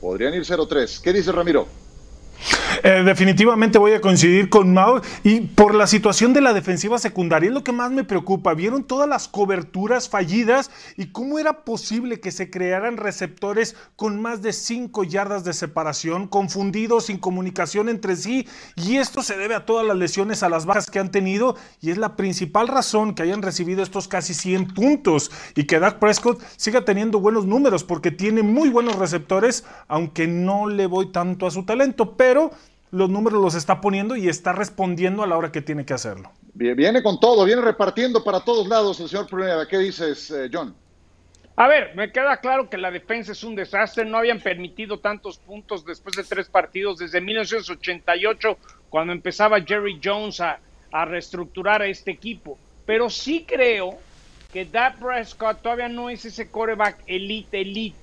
Podrían 0.00 0.34
ir 0.34 0.42
0-3. 0.42 1.00
¿Qué 1.00 1.12
dice 1.12 1.32
Ramiro? 1.32 1.66
Eh, 2.82 3.02
definitivamente 3.04 3.78
voy 3.78 3.92
a 3.92 4.00
coincidir 4.00 4.48
con 4.48 4.72
Mao 4.74 5.00
y 5.22 5.40
por 5.40 5.74
la 5.74 5.86
situación 5.86 6.32
de 6.32 6.40
la 6.40 6.52
defensiva 6.52 6.98
secundaria 6.98 7.48
es 7.48 7.54
lo 7.54 7.62
que 7.62 7.72
más 7.72 7.90
me 7.92 8.04
preocupa. 8.04 8.54
Vieron 8.54 8.84
todas 8.84 9.08
las 9.08 9.28
coberturas 9.28 10.08
fallidas 10.08 10.70
y 10.96 11.06
cómo 11.06 11.38
era 11.38 11.64
posible 11.64 12.20
que 12.20 12.32
se 12.32 12.50
crearan 12.50 12.96
receptores 12.96 13.76
con 13.94 14.20
más 14.20 14.42
de 14.42 14.52
5 14.52 15.04
yardas 15.04 15.44
de 15.44 15.52
separación, 15.52 16.26
confundidos, 16.26 17.06
sin 17.06 17.18
comunicación 17.18 17.88
entre 17.88 18.16
sí 18.16 18.48
y 18.76 18.96
esto 18.96 19.22
se 19.22 19.36
debe 19.36 19.54
a 19.54 19.64
todas 19.64 19.86
las 19.86 19.96
lesiones, 19.96 20.42
a 20.42 20.48
las 20.48 20.66
bajas 20.66 20.90
que 20.90 20.98
han 20.98 21.10
tenido 21.10 21.56
y 21.80 21.90
es 21.90 21.98
la 21.98 22.16
principal 22.16 22.68
razón 22.68 23.14
que 23.14 23.22
hayan 23.22 23.42
recibido 23.42 23.82
estos 23.82 24.08
casi 24.08 24.34
100 24.34 24.74
puntos 24.74 25.30
y 25.54 25.64
que 25.64 25.78
Dak 25.78 25.98
Prescott 25.98 26.42
siga 26.56 26.84
teniendo 26.84 27.20
buenos 27.20 27.46
números 27.46 27.84
porque 27.84 28.10
tiene 28.10 28.42
muy 28.42 28.70
buenos 28.70 28.96
receptores, 28.96 29.64
aunque 29.88 30.26
no 30.26 30.68
le 30.68 30.86
voy 30.86 31.12
tanto 31.12 31.46
a 31.46 31.50
su 31.50 31.64
talento, 31.64 32.16
pero 32.16 32.31
los 32.90 33.08
números 33.08 33.40
los 33.40 33.54
está 33.54 33.80
poniendo 33.80 34.16
y 34.16 34.28
está 34.28 34.52
respondiendo 34.52 35.22
a 35.22 35.26
la 35.26 35.36
hora 35.36 35.50
que 35.50 35.62
tiene 35.62 35.84
que 35.84 35.94
hacerlo. 35.94 36.30
Viene 36.54 37.02
con 37.02 37.18
todo, 37.18 37.44
viene 37.44 37.62
repartiendo 37.62 38.22
para 38.22 38.40
todos 38.40 38.68
lados 38.68 39.00
el 39.00 39.08
señor 39.08 39.26
Pruneda. 39.26 39.66
¿Qué 39.66 39.78
dices, 39.78 40.30
eh, 40.30 40.50
John? 40.52 40.74
A 41.56 41.68
ver, 41.68 41.94
me 41.94 42.12
queda 42.12 42.38
claro 42.38 42.68
que 42.68 42.78
la 42.78 42.90
defensa 42.90 43.32
es 43.32 43.44
un 43.44 43.54
desastre. 43.54 44.04
No 44.04 44.18
habían 44.18 44.40
permitido 44.40 44.98
tantos 44.98 45.38
puntos 45.38 45.84
después 45.84 46.16
de 46.16 46.24
tres 46.24 46.48
partidos 46.48 46.98
desde 46.98 47.20
1988, 47.20 48.56
cuando 48.90 49.12
empezaba 49.12 49.60
Jerry 49.60 50.00
Jones 50.02 50.40
a, 50.40 50.60
a 50.92 51.04
reestructurar 51.04 51.82
a 51.82 51.86
este 51.86 52.10
equipo. 52.10 52.58
Pero 52.84 53.08
sí 53.08 53.44
creo 53.46 53.98
que 54.52 54.66
Dak 54.66 54.98
Prescott 54.98 55.62
todavía 55.62 55.88
no 55.88 56.10
es 56.10 56.24
ese 56.24 56.50
coreback 56.50 57.02
elite, 57.06 57.60
elite. 57.60 57.96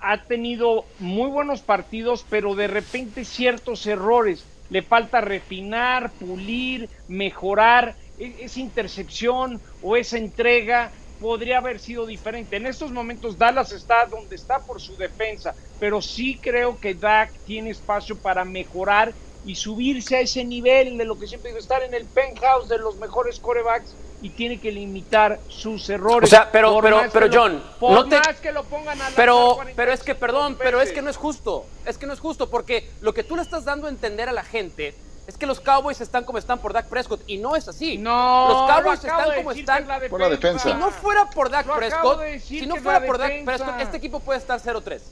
Ha 0.00 0.26
tenido 0.26 0.92
muy 0.98 1.30
buenos 1.30 1.62
partidos, 1.62 2.26
pero 2.28 2.54
de 2.54 2.66
repente 2.66 3.24
ciertos 3.24 3.86
errores. 3.86 4.48
Le 4.68 4.82
falta 4.82 5.20
refinar, 5.20 6.16
pulir, 6.18 6.90
mejorar. 7.06 7.96
E- 8.16 8.44
Esa 8.44 8.60
intercepción 8.60 9.62
o 9.80 9.96
esa 9.96 10.18
entrega 10.18 10.92
podría 11.16 11.58
haber 11.58 11.78
sido 11.80 12.06
diferente. 12.06 12.56
En 12.56 12.66
estos 12.66 12.92
momentos 12.92 13.38
Dallas 13.38 13.72
está 13.72 14.06
donde 14.06 14.34
está 14.36 14.64
por 14.66 14.80
su 14.80 14.96
defensa, 14.96 15.54
pero 15.78 16.00
sí 16.02 16.40
creo 16.40 16.78
que 16.80 16.94
Dak 16.94 17.32
tiene 17.44 17.70
espacio 17.70 18.20
para 18.20 18.44
mejorar 18.44 19.16
y 19.42 19.54
subirse 19.54 20.16
a 20.16 20.20
ese 20.20 20.44
nivel 20.44 20.96
de 20.98 21.04
lo 21.04 21.18
que 21.18 21.26
siempre 21.28 21.50
digo, 21.50 21.58
estar 21.58 21.82
en 21.84 21.94
el 21.94 22.10
penthouse 22.10 22.68
de 22.68 22.78
los 22.78 22.96
mejores 22.98 23.38
corebacks 23.40 23.96
y 24.20 24.30
tiene 24.30 24.60
que 24.60 24.72
limitar 24.72 25.38
sus 25.48 25.88
errores. 25.90 26.28
O 26.28 26.30
sea, 26.30 26.50
pero- 26.50 26.72
Por 26.72 26.84
pero- 26.84 27.02
pero 27.12 27.26
lo- 27.28 27.32
John, 27.40 27.62
por 27.78 27.92
no 27.92 28.08
te- 28.08 28.18
más 28.18 28.40
que 28.40 28.50
lo 28.52 28.64
pongan 28.64 29.00
a 29.00 29.10
Pero, 29.14 29.58
pero 29.76 29.92
es 29.92 30.02
que, 30.02 30.14
perdón, 30.14 30.56
pero 30.58 30.80
es 30.80 30.90
que 30.92 31.02
no 31.02 31.10
es 31.10 31.16
justo. 31.16 31.66
Es 31.86 31.98
que 31.98 32.06
no 32.06 32.12
es 32.12 32.20
justo 32.20 32.50
porque 32.50 32.90
lo 33.00 33.14
que 33.14 33.22
tú 33.22 33.36
le 33.36 33.42
estás 33.42 33.64
dando 33.64 33.86
a 33.86 33.90
entender 33.90 34.28
a 34.28 34.32
la 34.32 34.42
gente 34.44 34.94
es 35.28 35.36
que 35.36 35.46
los 35.46 35.60
Cowboys 35.60 36.00
están 36.00 36.24
como 36.24 36.38
están 36.38 36.58
por 36.58 36.72
Dak 36.72 36.86
Prescott 36.88 37.20
y 37.26 37.36
no 37.38 37.54
es 37.54 37.68
así. 37.68 37.98
No, 37.98 38.48
los 38.48 38.70
Cowboys 38.70 38.98
están 39.04 39.28
de 39.30 39.36
como 39.36 39.52
están. 39.52 39.82
es 39.82 39.88
la 39.88 40.00
Por 40.08 40.20
la 40.20 40.28
defensa. 40.30 40.68
Si 40.68 40.74
no 40.74 40.90
fuera 40.90 41.30
por 41.30 41.50
Dak 41.50 41.66
Prescott, 41.76 42.20
de 42.20 42.40
si 42.40 42.66
no 42.66 42.76
fuera 42.76 43.00
la 43.00 43.06
por 43.06 43.18
Dak. 43.18 43.44
Prescott, 43.44 43.80
este 43.80 43.96
equipo 43.98 44.20
puede 44.20 44.38
estar 44.40 44.58
0-3. 44.60 45.02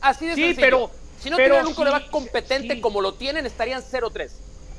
Así 0.00 0.26
de 0.26 0.34
Sí, 0.34 0.42
sencillo. 0.44 0.60
pero- 0.64 0.90
si 1.20 1.30
no 1.30 1.36
tuvieran 1.36 1.64
un 1.66 1.72
sí, 1.72 1.76
coreback 1.76 2.10
competente 2.10 2.74
sí. 2.74 2.80
como 2.80 3.00
lo 3.00 3.14
tienen, 3.14 3.44
estarían 3.46 3.82
0-3. 3.82 4.32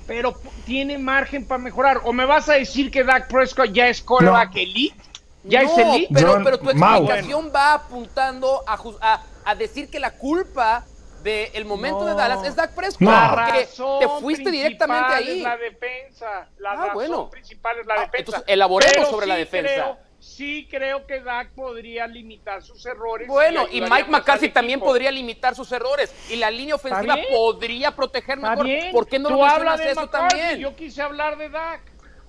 Pero 0.07 0.33
tiene 0.65 0.97
margen 0.97 1.45
para 1.47 1.59
mejorar. 1.59 2.01
¿O 2.05 2.13
me 2.13 2.25
vas 2.25 2.47
a 2.49 2.53
decir 2.53 2.89
que 2.89 3.03
Dak 3.03 3.27
Prescott 3.27 3.71
ya 3.71 3.87
es 3.89 4.01
coreback 4.01 4.53
No. 4.55 4.59
elite? 4.61 5.03
¿Ya 5.43 5.63
no, 5.63 5.69
es 5.71 5.77
elite? 5.77 6.13
Pero, 6.13 6.31
John, 6.33 6.43
pero 6.43 6.59
tu 6.59 6.73
Mau. 6.73 7.03
explicación 7.03 7.51
va 7.55 7.73
apuntando 7.73 8.63
a, 8.67 8.79
a, 9.01 9.23
a 9.45 9.55
decir 9.55 9.89
que 9.89 9.99
la 9.99 10.11
culpa 10.11 10.85
del 11.23 11.65
momento 11.65 12.05
de. 12.05 12.13
Dallas 12.13 12.43
es 12.45 12.55
Dak 12.55 12.73
Prescott. 12.73 12.99
Porque 13.07 13.61
razón 13.63 13.99
te 13.99 14.07
fuiste 14.21 14.49
directamente 14.51 15.13
ahí. 15.13 15.37
Es 15.39 15.43
la 15.43 15.57
defensa. 15.57 16.47
La 16.59 16.71
Ah, 16.71 16.75
razón 16.75 16.93
bueno. 16.93 17.29
principal 17.29 17.77
es 17.79 17.85
la 17.85 17.93
Ah, 17.95 17.99
defensa. 18.01 18.17
entonces 18.19 18.43
elaboremos 18.47 18.93
Pero 18.95 19.09
sobre 19.09 19.27
la 19.27 19.35
defensa. 19.35 19.71
creo- 19.73 20.06
sí 20.27 20.67
creo 20.69 21.05
que 21.07 21.21
Dak 21.21 21.51
podría 21.51 22.05
limitar 22.07 22.61
sus 22.61 22.85
errores. 22.85 23.27
Bueno, 23.27 23.65
y 23.71 23.81
Mike 23.81 24.09
McCarthy 24.09 24.49
también 24.49 24.79
podría 24.79 25.11
limitar 25.11 25.55
sus 25.55 25.71
errores. 25.71 26.11
Y 26.29 26.35
la 26.35 26.51
línea 26.51 26.75
ofensiva 26.75 27.15
podría 27.31 27.95
proteger 27.95 28.37
mejor. 28.37 28.65
bien. 28.65 28.91
¿Por 28.91 29.07
qué 29.07 29.19
no 29.19 29.29
lo 29.29 29.45
hablas 29.45 29.79
de 29.79 29.91
eso 29.91 30.01
McCarthy, 30.01 30.37
también? 30.37 30.59
Yo 30.59 30.75
quise 30.75 31.01
hablar 31.01 31.37
de 31.37 31.49
Dak. 31.49 31.81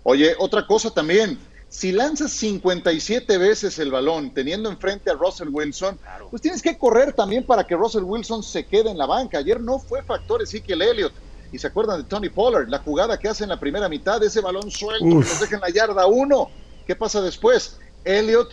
Oye, 0.04 0.34
otra 0.38 0.66
cosa 0.66 0.90
también. 0.90 1.38
Si 1.68 1.92
lanzas 1.92 2.32
57 2.32 3.36
veces 3.36 3.78
el 3.78 3.90
balón 3.90 4.32
teniendo 4.32 4.70
enfrente 4.70 5.10
a 5.10 5.14
Russell 5.14 5.48
Wilson, 5.50 5.98
pues 6.30 6.40
tienes 6.40 6.62
que 6.62 6.78
correr 6.78 7.12
también 7.12 7.44
para 7.44 7.66
que 7.66 7.74
Russell 7.76 8.04
Wilson 8.04 8.42
se 8.42 8.64
quede 8.64 8.90
en 8.90 8.96
la 8.96 9.04
banca. 9.04 9.38
Ayer 9.38 9.60
no 9.60 9.78
fue 9.78 10.02
factor 10.02 10.40
Ezekiel 10.40 10.80
Elliott. 10.80 11.12
Y 11.52 11.58
se 11.58 11.66
acuerdan 11.66 12.02
de 12.02 12.08
Tony 12.08 12.28
Pollard, 12.28 12.68
la 12.68 12.78
jugada 12.78 13.18
que 13.18 13.28
hace 13.28 13.44
en 13.44 13.50
la 13.50 13.58
primera 13.58 13.88
mitad, 13.88 14.22
ese 14.22 14.40
balón 14.40 14.70
suelto 14.70 15.04
Uf. 15.04 15.24
que 15.24 15.30
nos 15.30 15.40
deja 15.40 15.54
en 15.56 15.60
la 15.60 15.70
yarda 15.70 16.06
uno. 16.06 16.50
¿Qué 16.86 16.96
pasa 16.96 17.20
después? 17.20 17.78
Elliott 18.04 18.52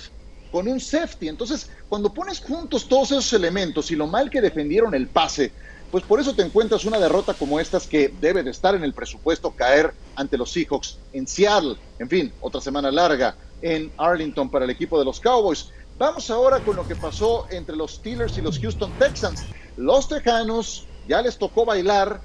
con 0.51 0.67
un 0.67 0.79
safety. 0.79 1.27
Entonces, 1.27 1.69
cuando 1.89 2.13
pones 2.13 2.39
juntos 2.39 2.87
todos 2.87 3.11
esos 3.11 3.33
elementos 3.33 3.91
y 3.91 3.95
lo 3.95 4.07
mal 4.07 4.29
que 4.29 4.41
defendieron 4.41 4.95
el 4.95 5.07
pase, 5.07 5.51
pues 5.91 6.03
por 6.03 6.19
eso 6.19 6.33
te 6.33 6.41
encuentras 6.41 6.85
una 6.85 6.99
derrota 6.99 7.33
como 7.33 7.59
estas 7.59 7.87
que 7.87 8.13
debe 8.19 8.43
de 8.43 8.51
estar 8.51 8.75
en 8.75 8.83
el 8.83 8.93
presupuesto 8.93 9.51
caer 9.51 9.93
ante 10.15 10.37
los 10.37 10.51
Seahawks 10.51 10.97
en 11.13 11.27
Seattle. 11.27 11.75
En 11.99 12.09
fin, 12.09 12.33
otra 12.41 12.59
semana 12.61 12.91
larga 12.91 13.35
en 13.61 13.91
Arlington 13.97 14.49
para 14.49 14.65
el 14.65 14.71
equipo 14.71 14.99
de 14.99 15.05
los 15.05 15.19
Cowboys. 15.19 15.71
Vamos 15.97 16.29
ahora 16.29 16.59
con 16.59 16.75
lo 16.75 16.87
que 16.87 16.95
pasó 16.95 17.47
entre 17.49 17.75
los 17.75 17.91
Steelers 17.93 18.37
y 18.37 18.41
los 18.41 18.59
Houston 18.59 18.91
Texans. 18.99 19.45
Los 19.77 20.09
Tejanos 20.09 20.85
ya 21.07 21.21
les 21.21 21.37
tocó 21.37 21.65
bailar 21.65 22.19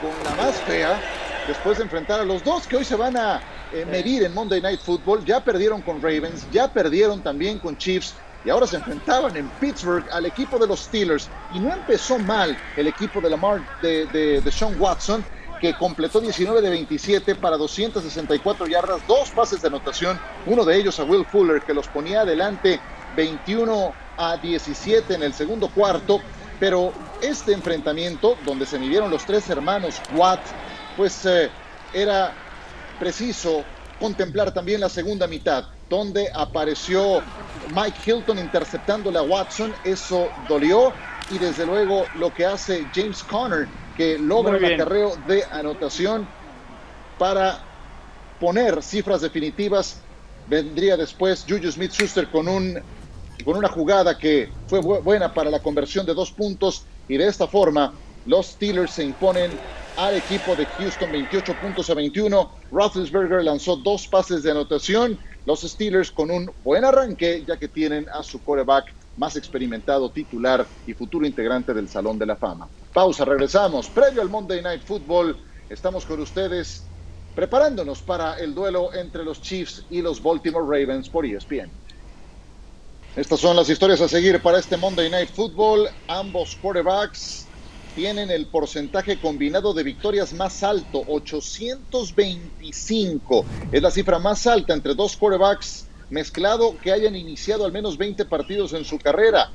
con 0.00 0.24
la 0.24 0.42
más 0.42 0.54
fea 0.62 1.00
después 1.46 1.78
de 1.78 1.84
enfrentar 1.84 2.20
a 2.20 2.24
los 2.24 2.44
dos 2.44 2.66
que 2.66 2.76
hoy 2.76 2.84
se 2.84 2.96
van 2.96 3.16
a 3.16 3.40
eh, 3.76 3.84
medir 3.84 4.22
en 4.22 4.32
Monday 4.32 4.60
Night 4.62 4.80
Football. 4.80 5.22
Ya 5.24 5.44
perdieron 5.44 5.82
con 5.82 6.00
Ravens, 6.00 6.46
ya 6.50 6.72
perdieron 6.72 7.22
también 7.22 7.58
con 7.58 7.76
Chiefs 7.76 8.14
y 8.42 8.48
ahora 8.48 8.66
se 8.66 8.76
enfrentaban 8.76 9.36
en 9.36 9.48
Pittsburgh 9.60 10.06
al 10.12 10.24
equipo 10.24 10.58
de 10.58 10.66
los 10.66 10.80
Steelers 10.80 11.28
y 11.52 11.58
no 11.58 11.72
empezó 11.74 12.18
mal 12.18 12.56
el 12.76 12.86
equipo 12.86 13.20
de 13.20 13.28
Lamar 13.28 13.60
de, 13.82 14.06
de, 14.06 14.40
de 14.40 14.52
Sean 14.52 14.80
Watson 14.80 15.22
que 15.60 15.74
completó 15.74 16.20
19 16.20 16.62
de 16.62 16.70
27 16.70 17.34
para 17.34 17.56
264 17.58 18.66
yardas, 18.66 19.06
dos 19.06 19.30
pases 19.30 19.60
de 19.60 19.68
anotación, 19.68 20.18
uno 20.46 20.64
de 20.64 20.76
ellos 20.76 20.98
a 20.98 21.04
Will 21.04 21.26
Fuller 21.26 21.60
que 21.62 21.74
los 21.74 21.86
ponía 21.88 22.22
adelante 22.22 22.80
21 23.14 23.92
a 24.16 24.36
17 24.38 25.14
en 25.14 25.22
el 25.22 25.34
segundo 25.34 25.68
cuarto, 25.68 26.20
pero 26.58 26.92
este 27.20 27.52
enfrentamiento 27.52 28.36
donde 28.46 28.64
se 28.64 28.78
midieron 28.78 29.10
los 29.10 29.24
tres 29.26 29.50
hermanos 29.50 30.00
Watt, 30.14 30.40
pues 30.96 31.26
eh, 31.26 31.50
era 31.92 32.32
preciso 32.98 33.66
contemplar 33.98 34.52
también 34.52 34.80
la 34.80 34.88
segunda 34.88 35.26
mitad, 35.26 35.64
donde 35.88 36.28
apareció 36.34 37.24
Mike 37.68 37.98
Hilton 38.04 38.38
interceptándole 38.38 39.18
a 39.18 39.22
Watson, 39.22 39.74
eso 39.82 40.32
dolió, 40.36 40.94
y 41.28 41.38
desde 41.38 41.64
luego 41.66 42.10
lo 42.14 42.32
que 42.32 42.44
hace 42.44 42.90
James 42.92 43.22
Conner, 43.24 43.68
que 43.94 44.18
logra 44.18 44.58
el 44.58 44.64
acarreo 44.64 45.16
de 45.16 45.44
anotación 45.50 46.28
para 47.16 47.64
poner 48.38 48.82
cifras 48.82 49.22
definitivas. 49.22 50.02
Vendría 50.44 50.96
después 50.96 51.44
Juju 51.48 51.72
Smith 51.72 51.90
Schuster 51.92 52.30
con 52.30 52.46
un 52.48 52.78
con 53.44 53.56
una 53.56 53.68
jugada 53.68 54.16
que 54.18 54.54
fue 54.66 54.80
bu- 54.80 55.02
buena 55.02 55.34
para 55.34 55.50
la 55.50 55.60
conversión 55.60 56.06
de 56.06 56.14
dos 56.14 56.32
puntos 56.32 56.86
y 57.06 57.16
de 57.18 57.26
esta 57.26 57.46
forma 57.48 58.00
los 58.24 58.46
Steelers 58.46 58.92
se 58.92 59.04
imponen 59.04 59.60
al 59.96 60.16
equipo 60.16 60.54
de 60.54 60.66
Houston 60.66 61.10
28 61.10 61.54
puntos 61.60 61.90
a 61.90 61.94
21. 61.94 62.50
Roethlisberger 62.70 63.42
lanzó 63.44 63.76
dos 63.76 64.06
pases 64.06 64.42
de 64.42 64.50
anotación. 64.50 65.18
Los 65.46 65.62
Steelers 65.62 66.10
con 66.10 66.30
un 66.30 66.50
buen 66.62 66.84
arranque 66.84 67.44
ya 67.46 67.56
que 67.56 67.68
tienen 67.68 68.06
a 68.10 68.22
su 68.22 68.42
quarterback 68.42 68.92
más 69.16 69.36
experimentado, 69.36 70.10
titular 70.10 70.66
y 70.86 70.92
futuro 70.92 71.26
integrante 71.26 71.72
del 71.72 71.88
Salón 71.88 72.18
de 72.18 72.26
la 72.26 72.36
Fama. 72.36 72.68
Pausa, 72.92 73.24
regresamos. 73.24 73.88
Previo 73.88 74.20
al 74.20 74.28
Monday 74.28 74.60
Night 74.60 74.82
Football, 74.82 75.36
estamos 75.70 76.04
con 76.04 76.20
ustedes 76.20 76.82
preparándonos 77.34 78.02
para 78.02 78.38
el 78.38 78.54
duelo 78.54 78.92
entre 78.94 79.24
los 79.24 79.40
Chiefs 79.40 79.84
y 79.90 80.02
los 80.02 80.22
Baltimore 80.22 80.64
Ravens 80.64 81.08
por 81.08 81.24
ESPN. 81.24 81.70
Estas 83.14 83.40
son 83.40 83.56
las 83.56 83.70
historias 83.70 84.00
a 84.02 84.08
seguir 84.08 84.42
para 84.42 84.58
este 84.58 84.76
Monday 84.76 85.08
Night 85.08 85.30
Football. 85.30 85.88
Ambos 86.08 86.56
quarterbacks 86.60 87.45
tienen 87.96 88.30
el 88.30 88.46
porcentaje 88.46 89.18
combinado 89.18 89.72
de 89.72 89.82
victorias 89.82 90.34
más 90.34 90.62
alto, 90.62 91.02
825. 91.08 93.46
Es 93.72 93.80
la 93.80 93.90
cifra 93.90 94.18
más 94.18 94.46
alta 94.46 94.74
entre 94.74 94.94
dos 94.94 95.16
quarterbacks 95.16 95.86
mezclado 96.10 96.76
que 96.78 96.92
hayan 96.92 97.16
iniciado 97.16 97.64
al 97.64 97.72
menos 97.72 97.96
20 97.96 98.26
partidos 98.26 98.74
en 98.74 98.84
su 98.84 98.98
carrera. 98.98 99.48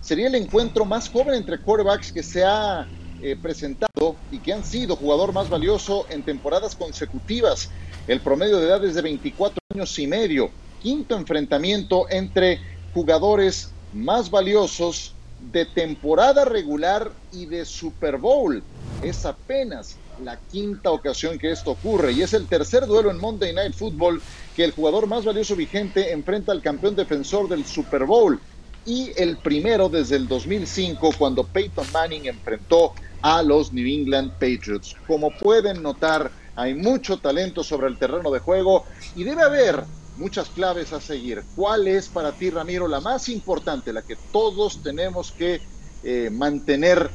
Sería 0.00 0.28
el 0.28 0.36
encuentro 0.36 0.84
más 0.84 1.08
joven 1.08 1.34
entre 1.34 1.58
quarterbacks 1.58 2.12
que 2.12 2.22
se 2.22 2.44
ha 2.44 2.88
eh, 3.20 3.34
presentado 3.34 4.14
y 4.30 4.38
que 4.38 4.52
han 4.52 4.62
sido 4.62 4.94
jugador 4.94 5.32
más 5.32 5.50
valioso 5.50 6.06
en 6.08 6.22
temporadas 6.22 6.76
consecutivas. 6.76 7.68
El 8.06 8.20
promedio 8.20 8.58
de 8.58 8.68
edad 8.68 8.84
es 8.84 8.94
de 8.94 9.02
24 9.02 9.58
años 9.74 9.98
y 9.98 10.06
medio. 10.06 10.52
Quinto 10.80 11.16
enfrentamiento 11.16 12.06
entre 12.10 12.60
jugadores 12.94 13.72
más 13.92 14.30
valiosos 14.30 15.16
de 15.40 15.64
temporada 15.64 16.44
regular 16.44 17.10
y 17.32 17.46
de 17.46 17.64
Super 17.64 18.18
Bowl. 18.18 18.62
Es 19.02 19.24
apenas 19.24 19.96
la 20.22 20.36
quinta 20.36 20.90
ocasión 20.90 21.38
que 21.38 21.52
esto 21.52 21.72
ocurre 21.72 22.12
y 22.12 22.22
es 22.22 22.32
el 22.34 22.46
tercer 22.46 22.86
duelo 22.86 23.10
en 23.10 23.18
Monday 23.18 23.52
Night 23.54 23.74
Football 23.74 24.20
que 24.56 24.64
el 24.64 24.72
jugador 24.72 25.06
más 25.06 25.24
valioso 25.24 25.54
vigente 25.54 26.12
enfrenta 26.12 26.52
al 26.52 26.62
campeón 26.62 26.96
defensor 26.96 27.48
del 27.48 27.64
Super 27.64 28.04
Bowl 28.04 28.40
y 28.84 29.12
el 29.16 29.36
primero 29.36 29.88
desde 29.88 30.16
el 30.16 30.26
2005 30.26 31.10
cuando 31.18 31.44
Peyton 31.44 31.86
Manning 31.92 32.26
enfrentó 32.26 32.94
a 33.22 33.42
los 33.42 33.72
New 33.72 33.86
England 33.86 34.32
Patriots. 34.32 34.96
Como 35.06 35.30
pueden 35.30 35.82
notar, 35.82 36.30
hay 36.56 36.74
mucho 36.74 37.18
talento 37.18 37.62
sobre 37.62 37.88
el 37.88 37.98
terreno 37.98 38.30
de 38.30 38.40
juego 38.40 38.84
y 39.14 39.24
debe 39.24 39.42
haber 39.42 39.84
muchas 40.18 40.50
claves 40.50 40.92
a 40.92 41.00
seguir. 41.00 41.44
¿Cuál 41.54 41.88
es 41.88 42.08
para 42.08 42.32
ti, 42.32 42.50
Ramiro, 42.50 42.88
la 42.88 43.00
más 43.00 43.28
importante, 43.28 43.92
la 43.92 44.02
que 44.02 44.16
todos 44.32 44.82
tenemos 44.82 45.32
que 45.32 45.60
eh, 46.02 46.28
mantener 46.30 47.10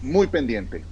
muy 0.00 0.26
pendiente? 0.28 0.84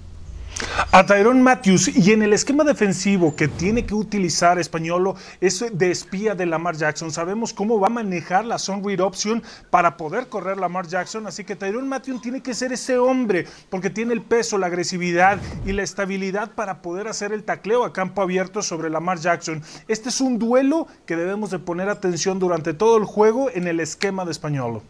A 0.90 1.07
Tyrone 1.07 1.40
Matthews 1.40 1.88
y 1.88 2.12
en 2.12 2.23
el 2.23 2.33
esquema 2.33 2.64
defensivo 2.64 3.35
que 3.35 3.49
tiene 3.49 3.87
que 3.87 3.95
utilizar 3.95 4.59
Españolo 4.59 5.14
es 5.40 5.64
de 5.73 5.90
espía 5.90 6.35
de 6.35 6.47
Lamar 6.47 6.76
Jackson. 6.76 7.11
Sabemos 7.11 7.52
cómo 7.52 7.81
va 7.81 7.87
a 7.87 7.90
manejar 7.90 8.45
la 8.45 8.59
zone 8.59 9.00
option 9.00 9.42
para 9.71 9.97
poder 9.97 10.28
correr 10.28 10.59
Lamar 10.59 10.87
Jackson, 10.87 11.26
así 11.26 11.45
que 11.45 11.57
Tyrone 11.57 11.88
Matthews 11.88 12.21
tiene 12.23 12.42
que 12.42 12.54
ser 12.54 12.73
ese 12.73 12.99
hombre 12.99 13.47
porque 13.71 13.90
tiene 13.90 14.12
el 14.12 14.23
peso, 14.23 14.59
la 14.59 14.66
agresividad 14.66 15.38
y 15.64 15.73
la 15.73 15.83
estabilidad 15.83 16.52
para 16.52 16.83
poder 16.83 17.09
hacer 17.09 17.33
el 17.33 17.45
tacleo 17.45 17.85
a 17.85 17.92
campo 17.92 18.23
abierto 18.23 18.62
sobre 18.62 18.90
Lamar 18.90 19.19
Jackson. 19.19 19.62
Este 19.88 20.11
es 20.11 20.21
un 20.21 20.38
duelo 20.38 20.87
que 21.07 21.16
debemos 21.16 21.50
de 21.50 21.59
poner 21.59 21.88
atención 21.88 22.38
durante 22.38 22.75
todo 22.75 22.99
el 22.99 23.04
juego 23.04 23.50
en 23.50 23.66
el 23.66 23.81
esquema 23.81 24.25
de 24.25 24.33
Españolo. 24.33 24.83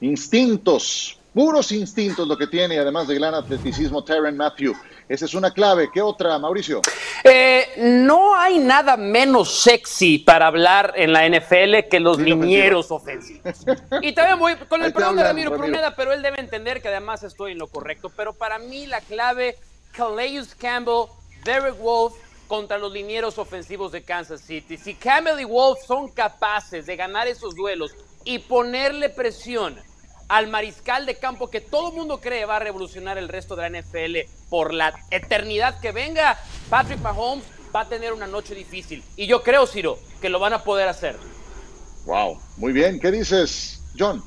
Instintos, 0.00 1.18
puros 1.36 1.70
instintos 1.70 2.26
lo 2.26 2.38
que 2.38 2.46
tiene, 2.46 2.78
además 2.78 3.06
de 3.08 3.14
gran 3.14 3.34
atleticismo, 3.34 4.02
Tyron 4.02 4.38
Matthew. 4.38 4.74
Esa 5.06 5.26
es 5.26 5.34
una 5.34 5.50
clave. 5.50 5.90
¿Qué 5.92 6.00
otra, 6.00 6.38
Mauricio? 6.38 6.80
Eh, 7.22 7.66
no 7.76 8.34
hay 8.34 8.58
nada 8.58 8.96
menos 8.96 9.60
sexy 9.60 10.16
para 10.16 10.46
hablar 10.46 10.94
en 10.96 11.12
la 11.12 11.28
NFL 11.28 11.90
que 11.90 12.00
los 12.00 12.18
linieros 12.18 12.90
ofensivos. 12.90 13.66
Y 14.00 14.14
también 14.14 14.38
voy 14.38 14.56
con 14.66 14.82
el 14.82 14.94
perdón 14.94 15.16
de 15.16 15.24
Ramiro 15.24 15.54
Pruneda, 15.54 15.94
pero 15.94 16.14
él 16.14 16.22
debe 16.22 16.40
entender 16.40 16.80
que 16.80 16.88
además 16.88 17.22
estoy 17.22 17.52
en 17.52 17.58
lo 17.58 17.66
correcto. 17.66 18.10
Pero 18.16 18.32
para 18.32 18.58
mí 18.58 18.86
la 18.86 19.02
clave, 19.02 19.58
Calais 19.92 20.54
Campbell, 20.54 21.10
Derek 21.44 21.78
Wolf 21.78 22.14
contra 22.48 22.78
los 22.78 22.90
linieros 22.90 23.36
ofensivos 23.36 23.92
de 23.92 24.02
Kansas 24.02 24.40
City. 24.40 24.78
Si 24.78 24.94
Campbell 24.94 25.38
y 25.38 25.44
Wolf 25.44 25.80
son 25.86 26.08
capaces 26.08 26.86
de 26.86 26.96
ganar 26.96 27.28
esos 27.28 27.54
duelos 27.54 27.94
y 28.24 28.38
ponerle 28.38 29.10
presión 29.10 29.76
al 30.28 30.48
mariscal 30.48 31.06
de 31.06 31.16
campo 31.16 31.50
que 31.50 31.60
todo 31.60 31.90
el 31.90 31.96
mundo 31.96 32.20
cree 32.20 32.44
va 32.44 32.56
a 32.56 32.60
revolucionar 32.60 33.18
el 33.18 33.28
resto 33.28 33.56
de 33.56 33.70
la 33.70 33.80
NFL 33.80 34.30
por 34.48 34.74
la 34.74 34.94
eternidad 35.10 35.80
que 35.80 35.92
venga, 35.92 36.38
Patrick 36.68 37.00
Mahomes 37.00 37.44
va 37.74 37.82
a 37.82 37.88
tener 37.88 38.12
una 38.12 38.26
noche 38.26 38.54
difícil. 38.54 39.02
Y 39.16 39.26
yo 39.26 39.42
creo, 39.42 39.66
Ciro, 39.66 39.98
que 40.20 40.28
lo 40.28 40.38
van 40.38 40.52
a 40.52 40.62
poder 40.62 40.88
hacer. 40.88 41.16
Wow, 42.06 42.40
muy 42.56 42.72
bien. 42.72 42.98
¿Qué 43.00 43.10
dices, 43.10 43.82
John? 43.98 44.22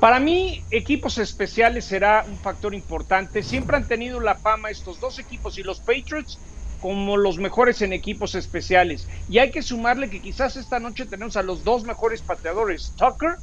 Para 0.00 0.20
mí, 0.20 0.62
equipos 0.70 1.18
especiales 1.18 1.84
será 1.84 2.24
un 2.28 2.38
factor 2.38 2.74
importante. 2.74 3.42
Siempre 3.42 3.76
han 3.76 3.88
tenido 3.88 4.20
la 4.20 4.34
fama 4.34 4.70
estos 4.70 5.00
dos 5.00 5.18
equipos 5.18 5.58
y 5.58 5.62
los 5.62 5.80
Patriots 5.80 6.38
como 6.80 7.16
los 7.16 7.38
mejores 7.38 7.80
en 7.82 7.92
equipos 7.92 8.34
especiales. 8.34 9.08
Y 9.28 9.38
hay 9.38 9.50
que 9.50 9.62
sumarle 9.62 10.10
que 10.10 10.20
quizás 10.20 10.56
esta 10.56 10.78
noche 10.78 11.06
tenemos 11.06 11.36
a 11.36 11.42
los 11.42 11.64
dos 11.64 11.84
mejores 11.84 12.20
pateadores, 12.20 12.92
Tucker 12.96 13.36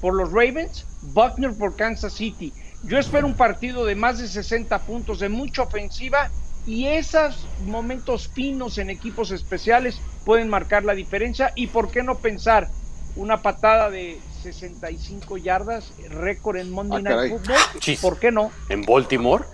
por 0.00 0.14
los 0.14 0.30
Ravens, 0.32 0.86
Buckner 1.02 1.52
por 1.56 1.76
Kansas 1.76 2.12
City. 2.14 2.52
Yo 2.84 2.98
espero 2.98 3.26
un 3.26 3.34
partido 3.34 3.84
de 3.84 3.94
más 3.94 4.18
de 4.18 4.26
60 4.28 4.78
puntos, 4.80 5.20
de 5.20 5.28
mucha 5.28 5.62
ofensiva 5.62 6.30
y 6.66 6.86
esos 6.86 7.46
momentos 7.66 8.28
finos 8.28 8.78
en 8.78 8.90
equipos 8.90 9.30
especiales 9.30 10.00
pueden 10.24 10.48
marcar 10.48 10.84
la 10.84 10.94
diferencia. 10.94 11.52
Y 11.54 11.66
por 11.68 11.90
qué 11.90 12.02
no 12.02 12.16
pensar 12.18 12.68
una 13.16 13.42
patada 13.42 13.90
de 13.90 14.18
65 14.42 15.36
yardas, 15.36 15.92
récord 16.08 16.56
en 16.56 16.70
Monday 16.70 17.02
Ah, 17.06 17.16
Night 17.16 17.32
Football. 17.32 17.98
¿Por 18.00 18.18
qué 18.18 18.30
no? 18.32 18.50
¿En 18.68 18.82
Baltimore? 18.82 19.44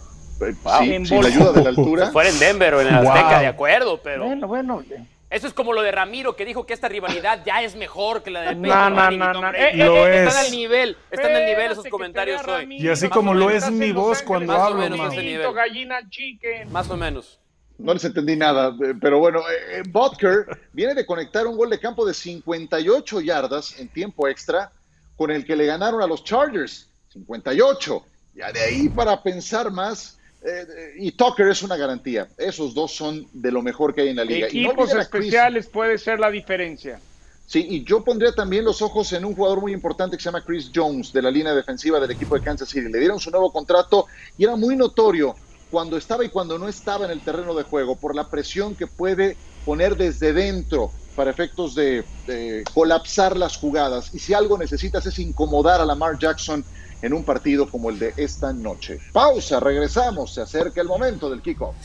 Eh, 0.40 0.54
Wow. 0.62 0.80
sí, 0.82 0.92
En 0.94 1.06
sin 1.06 1.22
la 1.22 1.28
ayuda 1.28 1.52
de 1.52 1.62
la 1.62 1.70
altura. 1.70 2.06
Si 2.06 2.12
fuera 2.12 2.28
en 2.28 2.38
Denver 2.38 2.74
o 2.74 2.80
en 2.82 2.88
Azteca, 2.88 3.40
de 3.40 3.46
acuerdo, 3.46 4.00
pero 4.02 4.26
Bueno, 4.26 4.46
bueno. 4.46 4.82
Eso 5.28 5.46
es 5.46 5.52
como 5.52 5.72
lo 5.72 5.82
de 5.82 5.90
Ramiro 5.92 6.36
que 6.36 6.44
dijo 6.44 6.66
que 6.66 6.72
esta 6.74 6.88
rivalidad 6.88 7.42
ya 7.44 7.62
es 7.62 7.74
mejor 7.76 8.22
que 8.22 8.30
la 8.30 8.42
de 8.42 8.54
No, 8.54 8.62
Peyton 8.62 8.94
no, 8.94 9.10
no, 9.10 9.32
no. 9.32 9.40
Brady. 9.40 9.58
Eh, 9.58 9.70
eh, 9.72 9.76
Lo 9.84 10.06
Están 10.06 10.28
es. 10.28 10.46
al 10.46 10.50
nivel, 10.52 10.96
están 11.10 11.34
al 11.34 11.46
nivel 11.46 11.72
esos 11.72 11.86
comentarios 11.86 12.40
hoy. 12.42 12.60
Ramiro. 12.62 12.84
Y 12.84 12.88
así 12.88 13.08
como 13.08 13.32
o 13.32 13.34
lo 13.34 13.46
menos. 13.46 13.64
es 13.64 13.70
mi 13.72 13.92
voz 13.92 14.22
cuando 14.22 14.52
más 14.52 14.62
o 14.62 14.64
hablo, 14.66 14.78
menos 14.78 15.12
ese 15.12 15.22
nivel. 15.22 15.52
Gallina 15.52 15.98
chicken. 16.08 16.70
Más 16.70 16.88
o 16.90 16.96
menos. 16.96 17.40
No 17.78 17.92
les 17.92 18.04
entendí 18.04 18.36
nada, 18.36 18.74
eh, 18.82 18.94
pero 19.00 19.18
bueno, 19.18 19.40
eh, 19.40 19.80
eh, 19.80 19.82
Butker 19.86 20.46
viene 20.72 20.94
de 20.94 21.04
conectar 21.04 21.46
un 21.46 21.56
gol 21.58 21.68
de 21.68 21.78
campo 21.78 22.06
de 22.06 22.14
58 22.14 23.20
yardas 23.20 23.78
en 23.78 23.88
tiempo 23.88 24.28
extra, 24.28 24.72
con 25.16 25.30
el 25.30 25.44
que 25.44 25.56
le 25.56 25.66
ganaron 25.66 26.00
a 26.02 26.06
los 26.06 26.24
Chargers. 26.24 26.88
58. 27.12 28.06
Ya 28.34 28.52
de 28.52 28.60
ahí 28.60 28.88
para 28.88 29.22
pensar 29.22 29.70
más. 29.70 30.15
Eh, 30.42 30.94
y 30.99 31.12
Tucker 31.12 31.49
es 31.49 31.62
una 31.62 31.77
garantía. 31.77 32.29
Esos 32.37 32.75
dos 32.75 32.92
son 32.94 33.27
de 33.33 33.51
lo 33.51 33.62
mejor 33.62 33.94
que 33.94 34.03
hay 34.03 34.09
en 34.11 34.16
la 34.16 34.25
liga. 34.25 34.49
Y 34.51 34.62
no 34.62 34.68
Equipos 34.70 34.90
a 34.90 34.92
Chris- 34.94 35.03
especiales 35.27 35.66
puede 35.66 35.99
ser 35.99 36.18
la 36.20 36.31
diferencia. 36.31 37.01
Sí, 37.46 37.64
y 37.70 37.85
yo 37.85 38.03
pondría 38.03 38.33
también 38.33 38.64
los 38.64 38.83
ojos 38.83 39.12
en 39.12 39.25
un 39.25 39.35
jugador 39.35 39.61
muy 39.61 39.72
importante 39.72 40.16
que 40.16 40.22
se 40.22 40.29
llama 40.29 40.42
Chris 40.44 40.70
Jones, 40.75 41.12
de 41.12 41.22
la 41.22 41.31
línea 41.31 41.55
defensiva 41.55 42.01
del 42.01 42.11
equipo 42.11 42.35
de 42.35 42.42
Kansas 42.42 42.68
City. 42.68 42.88
Le 42.90 42.99
dieron 42.99 43.20
su 43.20 43.31
nuevo 43.31 43.53
contrato 43.53 44.07
y 44.37 44.44
era 44.44 44.57
muy 44.57 44.75
notorio 44.77 45.37
cuando 45.70 45.96
estaba 45.96 46.25
y 46.25 46.29
cuando 46.29 46.59
no 46.59 46.68
estaba 46.68 47.05
en 47.05 47.12
el 47.12 47.20
terreno 47.20 47.55
de 47.55 47.62
juego 47.62 47.94
por 47.96 48.14
la 48.16 48.29
presión 48.29 48.75
que 48.75 48.87
puede 48.88 49.37
poner 49.64 49.96
desde 49.96 50.33
dentro 50.33 50.90
para 51.14 51.31
efectos 51.31 51.75
de, 51.77 52.05
de 52.27 52.64
colapsar 52.75 53.37
las 53.37 53.57
jugadas. 53.57 54.12
Y 54.12 54.18
si 54.18 54.35
algo 54.35 54.59
necesitas 54.59 55.07
es 55.07 55.18
incomodar 55.20 55.81
a 55.81 55.85
Lamar 55.87 56.18
Jackson 56.18 56.64
en 57.02 57.12
un 57.12 57.24
partido 57.24 57.70
como 57.70 57.90
el 57.90 57.98
de 57.98 58.14
esta 58.16 58.52
noche. 58.52 58.98
Pausa, 59.12 59.61
regresamos, 59.61 60.35
se 60.35 60.42
acerca 60.42 60.80
el 60.80 60.88
momento 60.88 61.28
del 61.30 61.42
kickoff. 61.42 61.76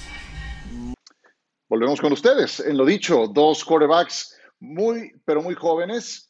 Volvemos 1.69 2.01
con 2.01 2.11
ustedes. 2.13 2.59
En 2.59 2.77
lo 2.77 2.85
dicho, 2.85 3.27
dos 3.27 3.63
quarterbacks 3.63 4.35
muy, 4.59 5.13
pero 5.25 5.41
muy 5.41 5.55
jóvenes 5.55 6.29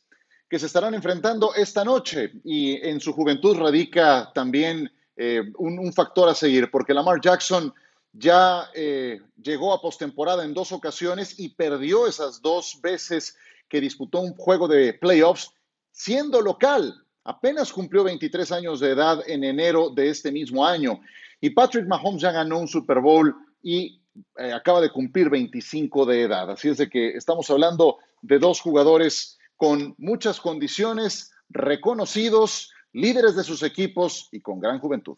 que 0.49 0.59
se 0.59 0.65
estarán 0.65 0.93
enfrentando 0.93 1.55
esta 1.55 1.85
noche 1.85 2.33
y 2.43 2.75
en 2.87 2.99
su 2.99 3.13
juventud 3.13 3.57
radica 3.57 4.31
también 4.35 4.91
eh, 5.15 5.41
un, 5.57 5.93
factor 5.93 6.27
a 6.29 6.35
seguir, 6.35 6.69
porque 6.69 6.93
Lamar 6.93 7.21
Jackson 7.21 7.73
ya 8.11 8.69
eh, 8.73 9.21
llegó 9.41 9.73
a 9.73 9.81
postemporada 9.81 10.43
en 10.43 10.53
dos 10.53 10.71
ocasiones 10.71 11.39
y 11.39 11.49
perdió 11.49 12.05
esas 12.05 12.41
dos 12.41 12.79
veces 12.81 13.37
que 13.69 13.79
disputó 13.79 14.19
un 14.19 14.35
juego 14.35 14.67
de 14.67 14.93
playoffs 14.93 15.53
siendo 15.91 16.41
local. 16.41 17.05
Apenas 17.23 17.71
cumplió 17.71 18.03
23 18.03 18.51
años 18.51 18.79
de 18.79 18.91
edad 18.91 19.23
en 19.27 19.43
enero 19.43 19.89
de 19.89 20.09
este 20.09 20.31
mismo 20.31 20.65
año. 20.65 21.01
Y 21.39 21.51
Patrick 21.51 21.87
Mahomes 21.87 22.21
ya 22.21 22.31
ganó 22.31 22.59
un 22.59 22.67
Super 22.67 22.99
Bowl 22.99 23.35
y 23.61 24.01
eh, 24.37 24.51
acaba 24.51 24.81
de 24.81 24.89
cumplir 24.89 25.29
25 25.29 26.05
de 26.05 26.23
edad. 26.23 26.49
Así 26.49 26.69
es 26.69 26.77
de 26.77 26.89
que 26.89 27.09
estamos 27.09 27.49
hablando 27.49 27.97
de 28.21 28.39
dos 28.39 28.59
jugadores 28.59 29.37
con 29.55 29.93
muchas 29.97 30.39
condiciones, 30.39 31.31
reconocidos, 31.49 32.71
líderes 32.93 33.35
de 33.35 33.43
sus 33.43 33.61
equipos 33.63 34.27
y 34.31 34.41
con 34.41 34.59
gran 34.59 34.79
juventud. 34.79 35.17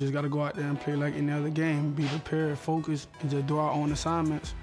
Just 0.00 0.12
got 0.12 0.22
to 0.22 0.28
go 0.28 0.44
out 0.44 0.54
there 0.54 0.68
and 0.68 0.80
play 0.80 0.94
like 0.94 1.16
any 1.16 1.32
other 1.32 1.50
game. 1.50 1.92
Be 1.92 2.04
prepared, 2.04 2.56
focus, 2.56 3.08
and 3.20 3.30
just 3.30 3.46
do 3.48 3.58
our 3.58 3.72
own 3.72 3.90
assignments. 3.90 4.54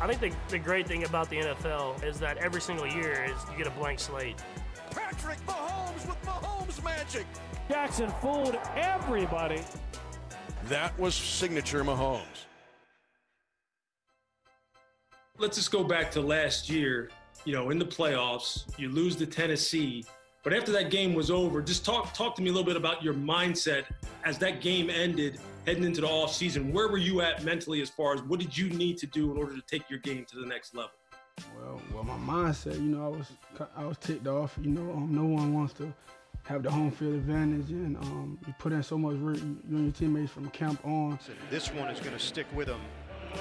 I 0.00 0.06
think 0.06 0.20
the, 0.20 0.38
the 0.50 0.58
great 0.58 0.86
thing 0.86 1.04
about 1.04 1.28
the 1.28 1.36
NFL 1.38 2.04
is 2.04 2.20
that 2.20 2.36
every 2.38 2.60
single 2.60 2.86
year 2.86 3.24
is 3.24 3.50
you 3.50 3.56
get 3.58 3.66
a 3.66 3.70
blank 3.78 3.98
slate. 3.98 4.36
Patrick 4.90 5.38
Mahomes 5.46 6.06
with 6.06 6.22
Mahomes 6.22 6.84
magic. 6.84 7.26
Jackson 7.68 8.08
fooled 8.20 8.56
everybody. 8.76 9.60
That 10.66 10.96
was 10.98 11.14
signature 11.14 11.82
Mahomes. 11.84 12.46
Let's 15.36 15.56
just 15.56 15.70
go 15.70 15.82
back 15.84 16.10
to 16.12 16.20
last 16.20 16.68
year. 16.70 17.10
you 17.44 17.54
know, 17.54 17.70
in 17.70 17.78
the 17.78 17.84
playoffs. 17.86 18.64
You 18.76 18.90
lose 18.90 19.16
to 19.16 19.26
Tennessee. 19.26 20.04
But 20.44 20.52
after 20.52 20.70
that 20.72 20.90
game 20.90 21.14
was 21.14 21.30
over, 21.30 21.60
just 21.62 21.84
talk 21.84 22.12
talk 22.14 22.34
to 22.36 22.42
me 22.42 22.50
a 22.50 22.52
little 22.52 22.66
bit 22.66 22.76
about 22.76 23.02
your 23.02 23.14
mindset 23.14 23.84
as 24.24 24.38
that 24.38 24.60
game 24.60 24.90
ended, 24.90 25.40
heading 25.68 25.84
into 25.84 26.00
the 26.00 26.08
off 26.08 26.32
season. 26.32 26.72
Where 26.72 26.88
were 26.88 26.96
you 26.96 27.20
at 27.20 27.44
mentally 27.44 27.82
as 27.82 27.90
far 27.90 28.14
as 28.14 28.22
what 28.22 28.40
did 28.40 28.56
you 28.56 28.70
need 28.70 28.96
to 28.98 29.06
do 29.06 29.30
in 29.30 29.36
order 29.36 29.54
to 29.54 29.60
take 29.60 29.90
your 29.90 29.98
game 29.98 30.24
to 30.30 30.38
the 30.38 30.46
next 30.46 30.74
level? 30.74 30.92
Well, 31.54 31.82
well, 31.92 32.04
my 32.04 32.16
mindset, 32.16 32.76
you 32.76 32.96
know, 32.96 33.04
I 33.04 33.08
was 33.08 33.26
I 33.76 33.84
was 33.84 33.98
ticked 33.98 34.26
off. 34.26 34.58
You 34.62 34.70
know, 34.70 34.90
um, 34.92 35.14
no 35.14 35.26
one 35.26 35.52
wants 35.52 35.74
to 35.74 35.92
have 36.44 36.62
the 36.62 36.70
home 36.70 36.90
field 36.90 37.14
advantage, 37.14 37.70
and 37.70 37.98
um, 37.98 38.38
you 38.46 38.54
put 38.58 38.72
in 38.72 38.82
so 38.82 38.96
much 38.96 39.16
work, 39.16 39.36
you, 39.36 39.58
you 39.68 39.76
and 39.76 39.84
your 39.84 39.92
teammates 39.92 40.32
from 40.32 40.48
camp 40.50 40.84
on. 40.86 41.18
This 41.50 41.70
one 41.70 41.90
is 41.90 42.00
going 42.00 42.16
to 42.16 42.18
stick 42.18 42.46
with 42.54 42.68
them 42.68 42.80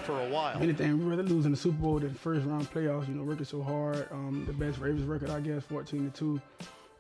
for 0.04 0.20
a 0.20 0.30
while. 0.30 0.62
Anything, 0.62 1.00
we 1.00 1.06
rather 1.06 1.24
lose 1.24 1.46
in 1.46 1.52
the 1.52 1.58
Super 1.58 1.78
Bowl 1.78 2.00
than 2.00 2.14
first 2.14 2.46
round 2.46 2.70
playoffs. 2.72 3.08
You 3.08 3.16
know, 3.16 3.24
working 3.24 3.46
so 3.46 3.64
hard. 3.64 4.10
Um, 4.12 4.44
the 4.46 4.54
best 4.54 4.80
Ravens 4.80 5.06
record, 5.06 5.30
I 5.30 5.40
guess, 5.40 5.64
14 5.64 6.12
to 6.12 6.18
two, 6.18 6.42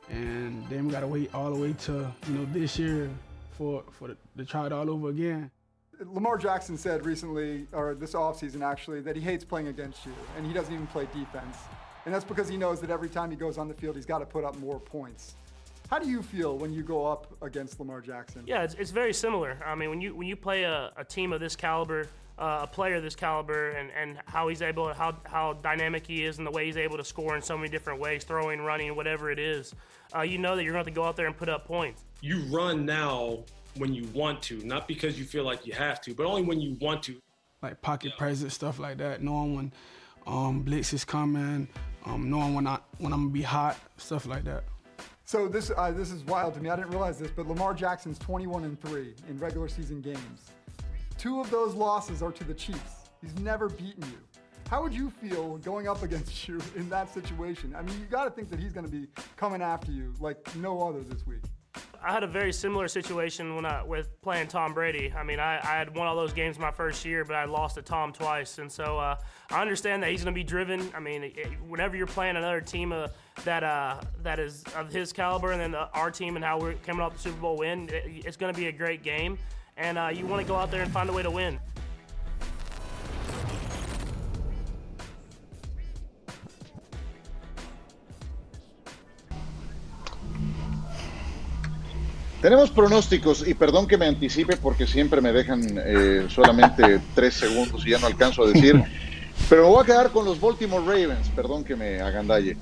and 0.10 0.66
then 0.70 0.86
we 0.86 0.92
got 0.92 1.02
to 1.02 1.08
wait 1.08 1.36
all 1.36 1.52
the 1.52 1.60
way 1.60 1.74
to 1.74 2.12
you 2.28 2.34
know 2.34 2.46
this 2.54 2.80
year 2.80 3.10
for 3.58 3.84
for 3.92 4.10
the, 4.10 4.18
to 4.38 4.46
try 4.46 4.66
it 4.66 4.72
all 4.72 4.90
over 4.90 5.10
again. 5.10 5.52
Lamar 6.06 6.38
Jackson 6.38 6.78
said 6.78 7.06
recently, 7.06 7.66
or 7.72 7.96
this 7.96 8.14
offseason 8.14 8.62
actually, 8.62 9.02
that 9.02 9.16
he 9.16 9.22
hates 9.22 9.44
playing 9.44 9.68
against 9.68 10.06
you 10.06 10.14
and 10.38 10.46
he 10.46 10.54
doesn't 10.54 10.74
even 10.74 10.88
play 10.88 11.08
defense. 11.14 11.58
And 12.06 12.14
that's 12.14 12.24
because 12.24 12.48
he 12.48 12.56
knows 12.56 12.80
that 12.82 12.90
every 12.90 13.10
time 13.10 13.32
he 13.32 13.36
goes 13.36 13.58
on 13.58 13.68
the 13.68 13.74
field, 13.74 13.96
he's 13.96 14.06
got 14.06 14.20
to 14.20 14.26
put 14.26 14.44
up 14.46 14.58
more 14.60 14.80
points. 14.80 15.36
How 15.90 16.00
do 16.00 16.08
you 16.08 16.22
feel 16.22 16.58
when 16.58 16.72
you 16.72 16.84
go 16.84 17.06
up 17.06 17.28
against 17.42 17.80
Lamar 17.80 18.02
Jackson? 18.02 18.44
Yeah, 18.46 18.64
it's, 18.64 18.76
it's 18.76 18.92
very 18.92 19.14
similar. 19.14 19.58
I 19.66 19.74
mean, 19.74 19.90
when 19.90 20.02
you 20.02 20.16
when 20.16 20.28
you 20.28 20.36
play 20.36 20.64
a, 20.64 20.92
a 20.98 21.04
team 21.04 21.34
of 21.34 21.40
this 21.40 21.56
caliber, 21.56 22.08
uh, 22.38 22.60
a 22.64 22.68
player 22.68 22.96
of 22.96 23.04
this 23.04 23.16
caliber, 23.16 23.72
and, 23.72 23.90
and 23.92 24.20
how 24.26 24.50
he's 24.50 24.62
able, 24.62 24.94
how 24.94 25.16
how 25.26 25.54
dynamic 25.54 26.06
he 26.06 26.26
is, 26.26 26.38
and 26.38 26.46
the 26.46 26.52
way 26.52 26.66
he's 26.66 26.78
able 26.78 26.98
to 26.98 27.06
score 27.06 27.36
in 27.36 27.42
so 27.42 27.58
many 27.58 27.70
different 27.70 28.00
ways, 28.00 28.24
throwing, 28.24 28.62
running, 28.62 28.96
whatever 28.96 29.32
it 29.32 29.40
is, 29.40 29.74
uh, 30.16 30.22
you 30.22 30.38
know 30.38 30.56
that 30.56 30.64
you're 30.64 30.74
going 30.74 30.84
to 30.84 30.90
have 30.90 30.94
to 30.94 31.00
go 31.00 31.06
out 31.06 31.16
there 31.16 31.26
and 31.26 31.38
put 31.38 31.50
up 31.50 31.66
points. 31.66 32.04
You 32.22 32.40
run 32.46 32.86
now 32.86 33.40
when 33.76 33.94
you 33.94 34.06
want 34.14 34.42
to, 34.44 34.58
not 34.66 34.88
because 34.88 35.20
you 35.20 35.26
feel 35.26 35.44
like 35.44 35.68
you 35.68 35.74
have 35.74 36.02
to, 36.02 36.14
but 36.14 36.26
only 36.26 36.42
when 36.42 36.60
you 36.60 36.76
want 36.82 37.04
to. 37.04 37.22
Like 37.62 37.82
pocket 37.82 38.14
presence, 38.18 38.54
stuff 38.54 38.80
like 38.80 38.98
that. 38.98 39.24
Knowing 39.24 39.56
when 39.56 39.74
um, 40.26 40.62
blitz 40.62 40.94
is 40.94 41.06
coming, 41.06 41.68
um, 42.06 42.30
knowing 42.30 42.54
when 42.54 42.68
I 42.68 42.80
when 43.00 43.14
I'm 43.14 43.22
gonna 43.22 43.32
be 43.32 43.42
hot, 43.42 43.78
stuff 43.98 44.26
like 44.26 44.44
that. 44.46 44.64
So 45.26 45.48
this 45.48 45.72
uh, 45.76 45.92
this 45.92 46.12
is 46.12 46.24
wild 46.26 46.54
to 46.56 46.62
me. 46.62 46.70
I 46.70 46.76
didn't 46.76 46.92
realize 46.92 47.20
this, 47.20 47.32
but 47.32 47.48
Lamar 47.48 47.74
Jackson's 47.74 48.18
21 48.20 48.64
and 48.64 48.80
three 48.82 49.14
in 49.30 49.38
regular 49.38 49.68
season 49.68 50.02
games. 50.02 50.52
Two 51.18 51.42
of 51.42 51.50
those 51.50 51.74
losses 51.74 52.22
are 52.22 52.32
to 52.32 52.44
the 52.44 52.54
Chiefs. 52.54 53.10
He's 53.22 53.36
never 53.40 53.70
beaten 53.70 54.04
you. 54.04 54.20
How 54.70 54.84
would 54.84 54.94
you 54.94 55.10
feel 55.10 55.58
going 55.60 55.88
up 55.88 56.04
against 56.04 56.48
you 56.48 56.60
in 56.76 56.90
that 56.90 57.14
situation? 57.14 57.76
I 57.76 57.82
mean, 57.82 58.00
you 58.00 58.06
got 58.06 58.26
to 58.26 58.30
think 58.30 58.50
that 58.50 58.60
he's 58.60 58.74
going 58.74 58.86
to 58.86 58.92
be 58.92 59.08
coming 59.36 59.62
after 59.62 59.92
you 59.92 60.14
like 60.20 60.56
no 60.56 60.82
other 60.82 61.02
this 61.02 61.26
week. 61.26 61.42
I 62.08 62.14
had 62.14 62.24
a 62.24 62.28
very 62.28 62.54
similar 62.54 62.88
situation 62.88 63.54
when 63.54 63.66
I 63.66 63.84
with 63.84 64.22
playing 64.22 64.48
Tom 64.48 64.74
Brady. 64.74 65.14
I 65.14 65.24
mean, 65.24 65.42
I, 65.42 65.58
I 65.58 65.78
had 65.78 65.94
won 65.94 66.08
all 66.08 66.16
those 66.16 66.32
games 66.32 66.58
my 66.58 66.72
first 66.72 67.04
year, 67.04 67.26
but 67.26 67.36
I 67.36 67.44
lost 67.44 67.76
to 67.76 67.82
Tom 67.82 68.14
twice, 68.14 68.60
and 68.60 68.72
so 68.72 68.98
uh, 68.98 69.18
I 69.52 69.62
understand 69.62 70.02
that 70.04 70.12
he's 70.12 70.24
going 70.24 70.34
to 70.34 70.40
be 70.40 70.44
driven. 70.46 70.90
I 70.96 71.02
mean, 71.02 71.24
it, 71.24 71.50
whenever 71.68 71.98
you're 71.98 72.08
playing 72.08 72.38
another 72.38 72.62
team 72.62 72.94
uh, 72.94 73.10
that 73.44 73.62
uh, 73.66 74.00
that 74.24 74.40
is 74.40 74.64
of 74.74 74.90
his 74.90 75.12
caliber, 75.12 75.52
and 75.52 75.60
then 75.60 75.72
the, 75.72 75.90
our 75.92 76.10
team 76.10 76.38
and 76.38 76.46
how 76.46 76.58
we're 76.58 76.76
coming 76.76 77.02
off 77.02 77.12
the 77.12 77.20
Super 77.20 77.42
Bowl 77.42 77.58
win, 77.58 77.90
it, 77.90 78.26
it's 78.26 78.38
going 78.38 78.54
to 78.54 78.58
be 78.58 78.68
a 78.68 78.72
great 78.72 79.04
game, 79.04 79.38
and 79.76 79.98
uh, 79.98 80.08
you 80.08 80.26
want 80.26 80.42
to 80.42 80.48
go 80.48 80.56
out 80.56 80.72
there 80.72 80.84
and 80.84 80.92
find 80.94 81.10
a 81.10 81.14
way 81.14 81.24
to 81.24 81.32
win. 81.32 81.60
Tenemos 92.42 92.70
pronósticos 92.70 93.48
y 93.48 93.56
perdón 93.56 93.88
que 93.88 93.98
me 93.98 94.06
anticipe 94.06 94.58
porque 94.58 94.86
siempre 94.86 95.22
me 95.22 95.32
dejan 95.32 95.62
eh, 95.84 96.28
solamente 96.30 97.02
tres 97.16 97.34
segundos 97.34 97.86
y 97.86 97.92
ya 97.92 98.00
no 98.00 98.06
alcanzo 98.06 98.44
a 98.44 98.50
decir, 98.50 98.84
pero 99.50 99.64
me 99.64 99.70
voy 99.70 99.84
a 99.84 99.86
quedar 99.86 100.12
con 100.12 100.24
los 100.24 100.40
Baltimore 100.40 100.86
Ravens, 100.86 101.30
perdón 101.30 101.64
que 101.64 101.76
me 101.76 102.00
agandalle. 102.00 102.56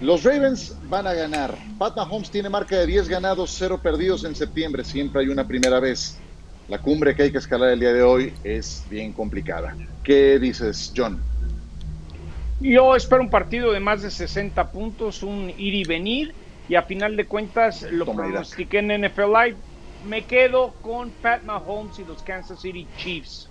Los 0.00 0.22
Ravens 0.22 0.76
van 0.88 1.06
a 1.06 1.12
ganar. 1.12 1.56
Pat 1.76 1.96
Mahomes 1.96 2.30
tiene 2.30 2.48
marca 2.48 2.76
de 2.76 2.86
10 2.86 3.08
ganados, 3.08 3.54
0 3.58 3.80
perdidos 3.82 4.24
en 4.24 4.34
septiembre, 4.34 4.84
siempre 4.84 5.22
hay 5.22 5.28
una 5.28 5.46
primera 5.46 5.80
vez. 5.80 6.16
La 6.68 6.78
cumbre 6.78 7.16
que 7.16 7.24
hay 7.24 7.32
que 7.32 7.38
escalar 7.38 7.70
el 7.70 7.80
día 7.80 7.92
de 7.92 8.02
hoy 8.02 8.32
es 8.44 8.84
bien 8.88 9.12
complicada. 9.12 9.76
¿Qué 10.04 10.38
dices, 10.38 10.92
John? 10.96 11.20
Yo 12.60 12.94
espero 12.94 13.22
un 13.22 13.30
partido 13.30 13.72
de 13.72 13.80
más 13.80 14.02
de 14.02 14.10
60 14.10 14.70
puntos, 14.70 15.24
un 15.24 15.52
ir 15.58 15.74
y 15.74 15.82
venir 15.82 16.32
y 16.70 16.76
a 16.76 16.82
final 16.82 17.16
de 17.16 17.26
cuentas 17.26 17.82
lo 17.82 18.04
Toma, 18.04 18.22
Irak. 18.22 18.30
pronostiqué 18.32 18.78
en 18.78 18.92
NFL 18.92 19.22
Live. 19.32 19.56
Me 20.06 20.22
quedo 20.24 20.72
con 20.82 21.10
Pat 21.10 21.42
Mahomes 21.42 21.98
y 21.98 22.04
los 22.04 22.22
Kansas 22.22 22.60
City 22.62 22.86
Chiefs. 22.96 23.50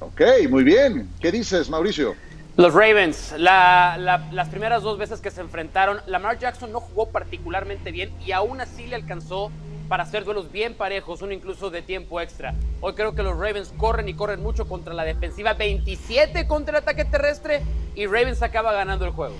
Ok, 0.00 0.20
muy 0.50 0.64
bien. 0.64 1.08
¿Qué 1.20 1.30
dices, 1.30 1.70
Mauricio? 1.70 2.14
Los 2.56 2.74
Ravens, 2.74 3.34
la- 3.38 3.96
la- 3.98 4.28
las 4.32 4.48
primeras 4.48 4.82
dos 4.82 4.98
veces 4.98 5.20
que 5.20 5.30
se 5.30 5.40
enfrentaron, 5.40 6.00
Lamar 6.06 6.38
Jackson 6.38 6.72
no 6.72 6.80
jugó 6.80 7.08
particularmente 7.10 7.92
bien 7.92 8.12
y 8.26 8.32
aún 8.32 8.60
así 8.60 8.86
le 8.88 8.96
alcanzó 8.96 9.50
para 9.88 10.02
hacer 10.02 10.24
duelos 10.24 10.50
bien 10.50 10.74
parejos, 10.74 11.22
uno 11.22 11.32
incluso 11.32 11.70
de 11.70 11.82
tiempo 11.82 12.20
extra. 12.20 12.54
Hoy 12.80 12.94
creo 12.94 13.14
que 13.14 13.22
los 13.22 13.38
Ravens 13.38 13.72
corren 13.76 14.08
y 14.08 14.14
corren 14.14 14.42
mucho 14.42 14.66
contra 14.66 14.92
la 14.92 15.04
defensiva, 15.04 15.54
27 15.54 16.48
contra 16.48 16.78
el 16.78 16.82
ataque 16.82 17.04
terrestre 17.04 17.62
y 17.94 18.06
Ravens 18.06 18.42
acaba 18.42 18.72
ganando 18.72 19.04
el 19.04 19.12
juego. 19.12 19.36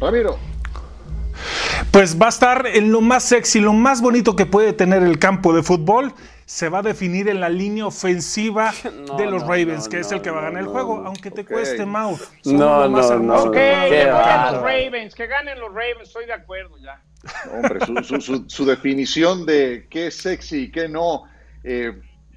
Ramiro. 0.00 0.38
Pues 1.92 2.20
va 2.20 2.26
a 2.26 2.28
estar 2.28 2.66
en 2.68 2.92
lo 2.92 3.00
más 3.00 3.24
sexy, 3.24 3.58
lo 3.60 3.72
más 3.72 4.00
bonito 4.00 4.36
que 4.36 4.46
puede 4.46 4.72
tener 4.72 5.02
el 5.02 5.18
campo 5.18 5.52
de 5.52 5.62
fútbol. 5.62 6.14
Se 6.46 6.68
va 6.68 6.78
a 6.78 6.82
definir 6.82 7.28
en 7.28 7.40
la 7.40 7.48
línea 7.48 7.86
ofensiva 7.86 8.72
No, 9.08 9.16
de 9.16 9.26
los 9.26 9.42
no, 9.42 9.48
Ravens, 9.48 9.84
no, 9.84 9.90
que 9.90 10.00
es 10.00 10.12
el 10.12 10.20
que 10.20 10.30
va 10.30 10.38
a 10.40 10.42
ganar 10.42 10.62
el 10.62 10.68
juego, 10.68 10.98
no. 11.00 11.08
aunque 11.08 11.30
te 11.30 11.44
cueste, 11.44 11.84
Mau. 11.86 12.18
No, 12.44 12.82
lo 12.84 12.90
más 12.90 13.06
no, 13.08 13.12
hermoso 13.14 13.44
no, 13.46 13.50
Ok, 13.50 13.54
que 13.54 14.04
ganen 14.06 14.52
los 14.54 14.62
Ravens, 14.62 15.14
que 15.14 15.26
ganen 15.26 15.60
los 15.60 15.68
Ravens, 15.72 16.02
estoy 16.02 16.26
de 16.26 16.32
acuerdo 16.32 16.76
ya. 16.78 17.00
Hombre, 17.52 17.84
su, 17.86 17.94
su- 18.02 18.20
su- 18.20 18.44
su 18.48 18.64
definición 18.64 19.44
de 19.46 19.86
qué 19.90 20.08
es 20.08 20.16
sexy 20.16 20.62
y 20.64 20.70
qué 20.72 20.88
no, 20.88 21.24
eh, 21.64 21.92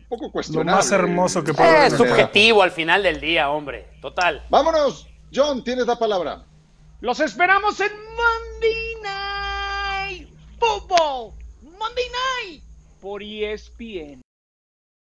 poco 0.09 0.31
cuestionable. 0.31 0.71
Lo 0.71 0.77
más 0.77 0.91
hermoso 0.91 1.43
que 1.43 1.51
de 1.51 1.57
puede 1.57 1.87
Es 1.87 1.93
subjetivo 1.93 2.61
al 2.63 2.71
final 2.71 3.01
del 3.03 3.19
día, 3.19 3.49
hombre. 3.49 3.87
Total. 4.01 4.43
Vámonos, 4.49 5.07
John, 5.33 5.63
tienes 5.63 5.87
la 5.87 5.97
palabra. 5.97 6.43
Los 7.01 7.19
esperamos 7.19 7.79
en 7.81 7.87
Night 7.91 9.03
Football. 10.63 11.33
Monday 11.77 12.07
Night 12.07 12.63
por 13.01 13.21
ESPN. 13.21 14.21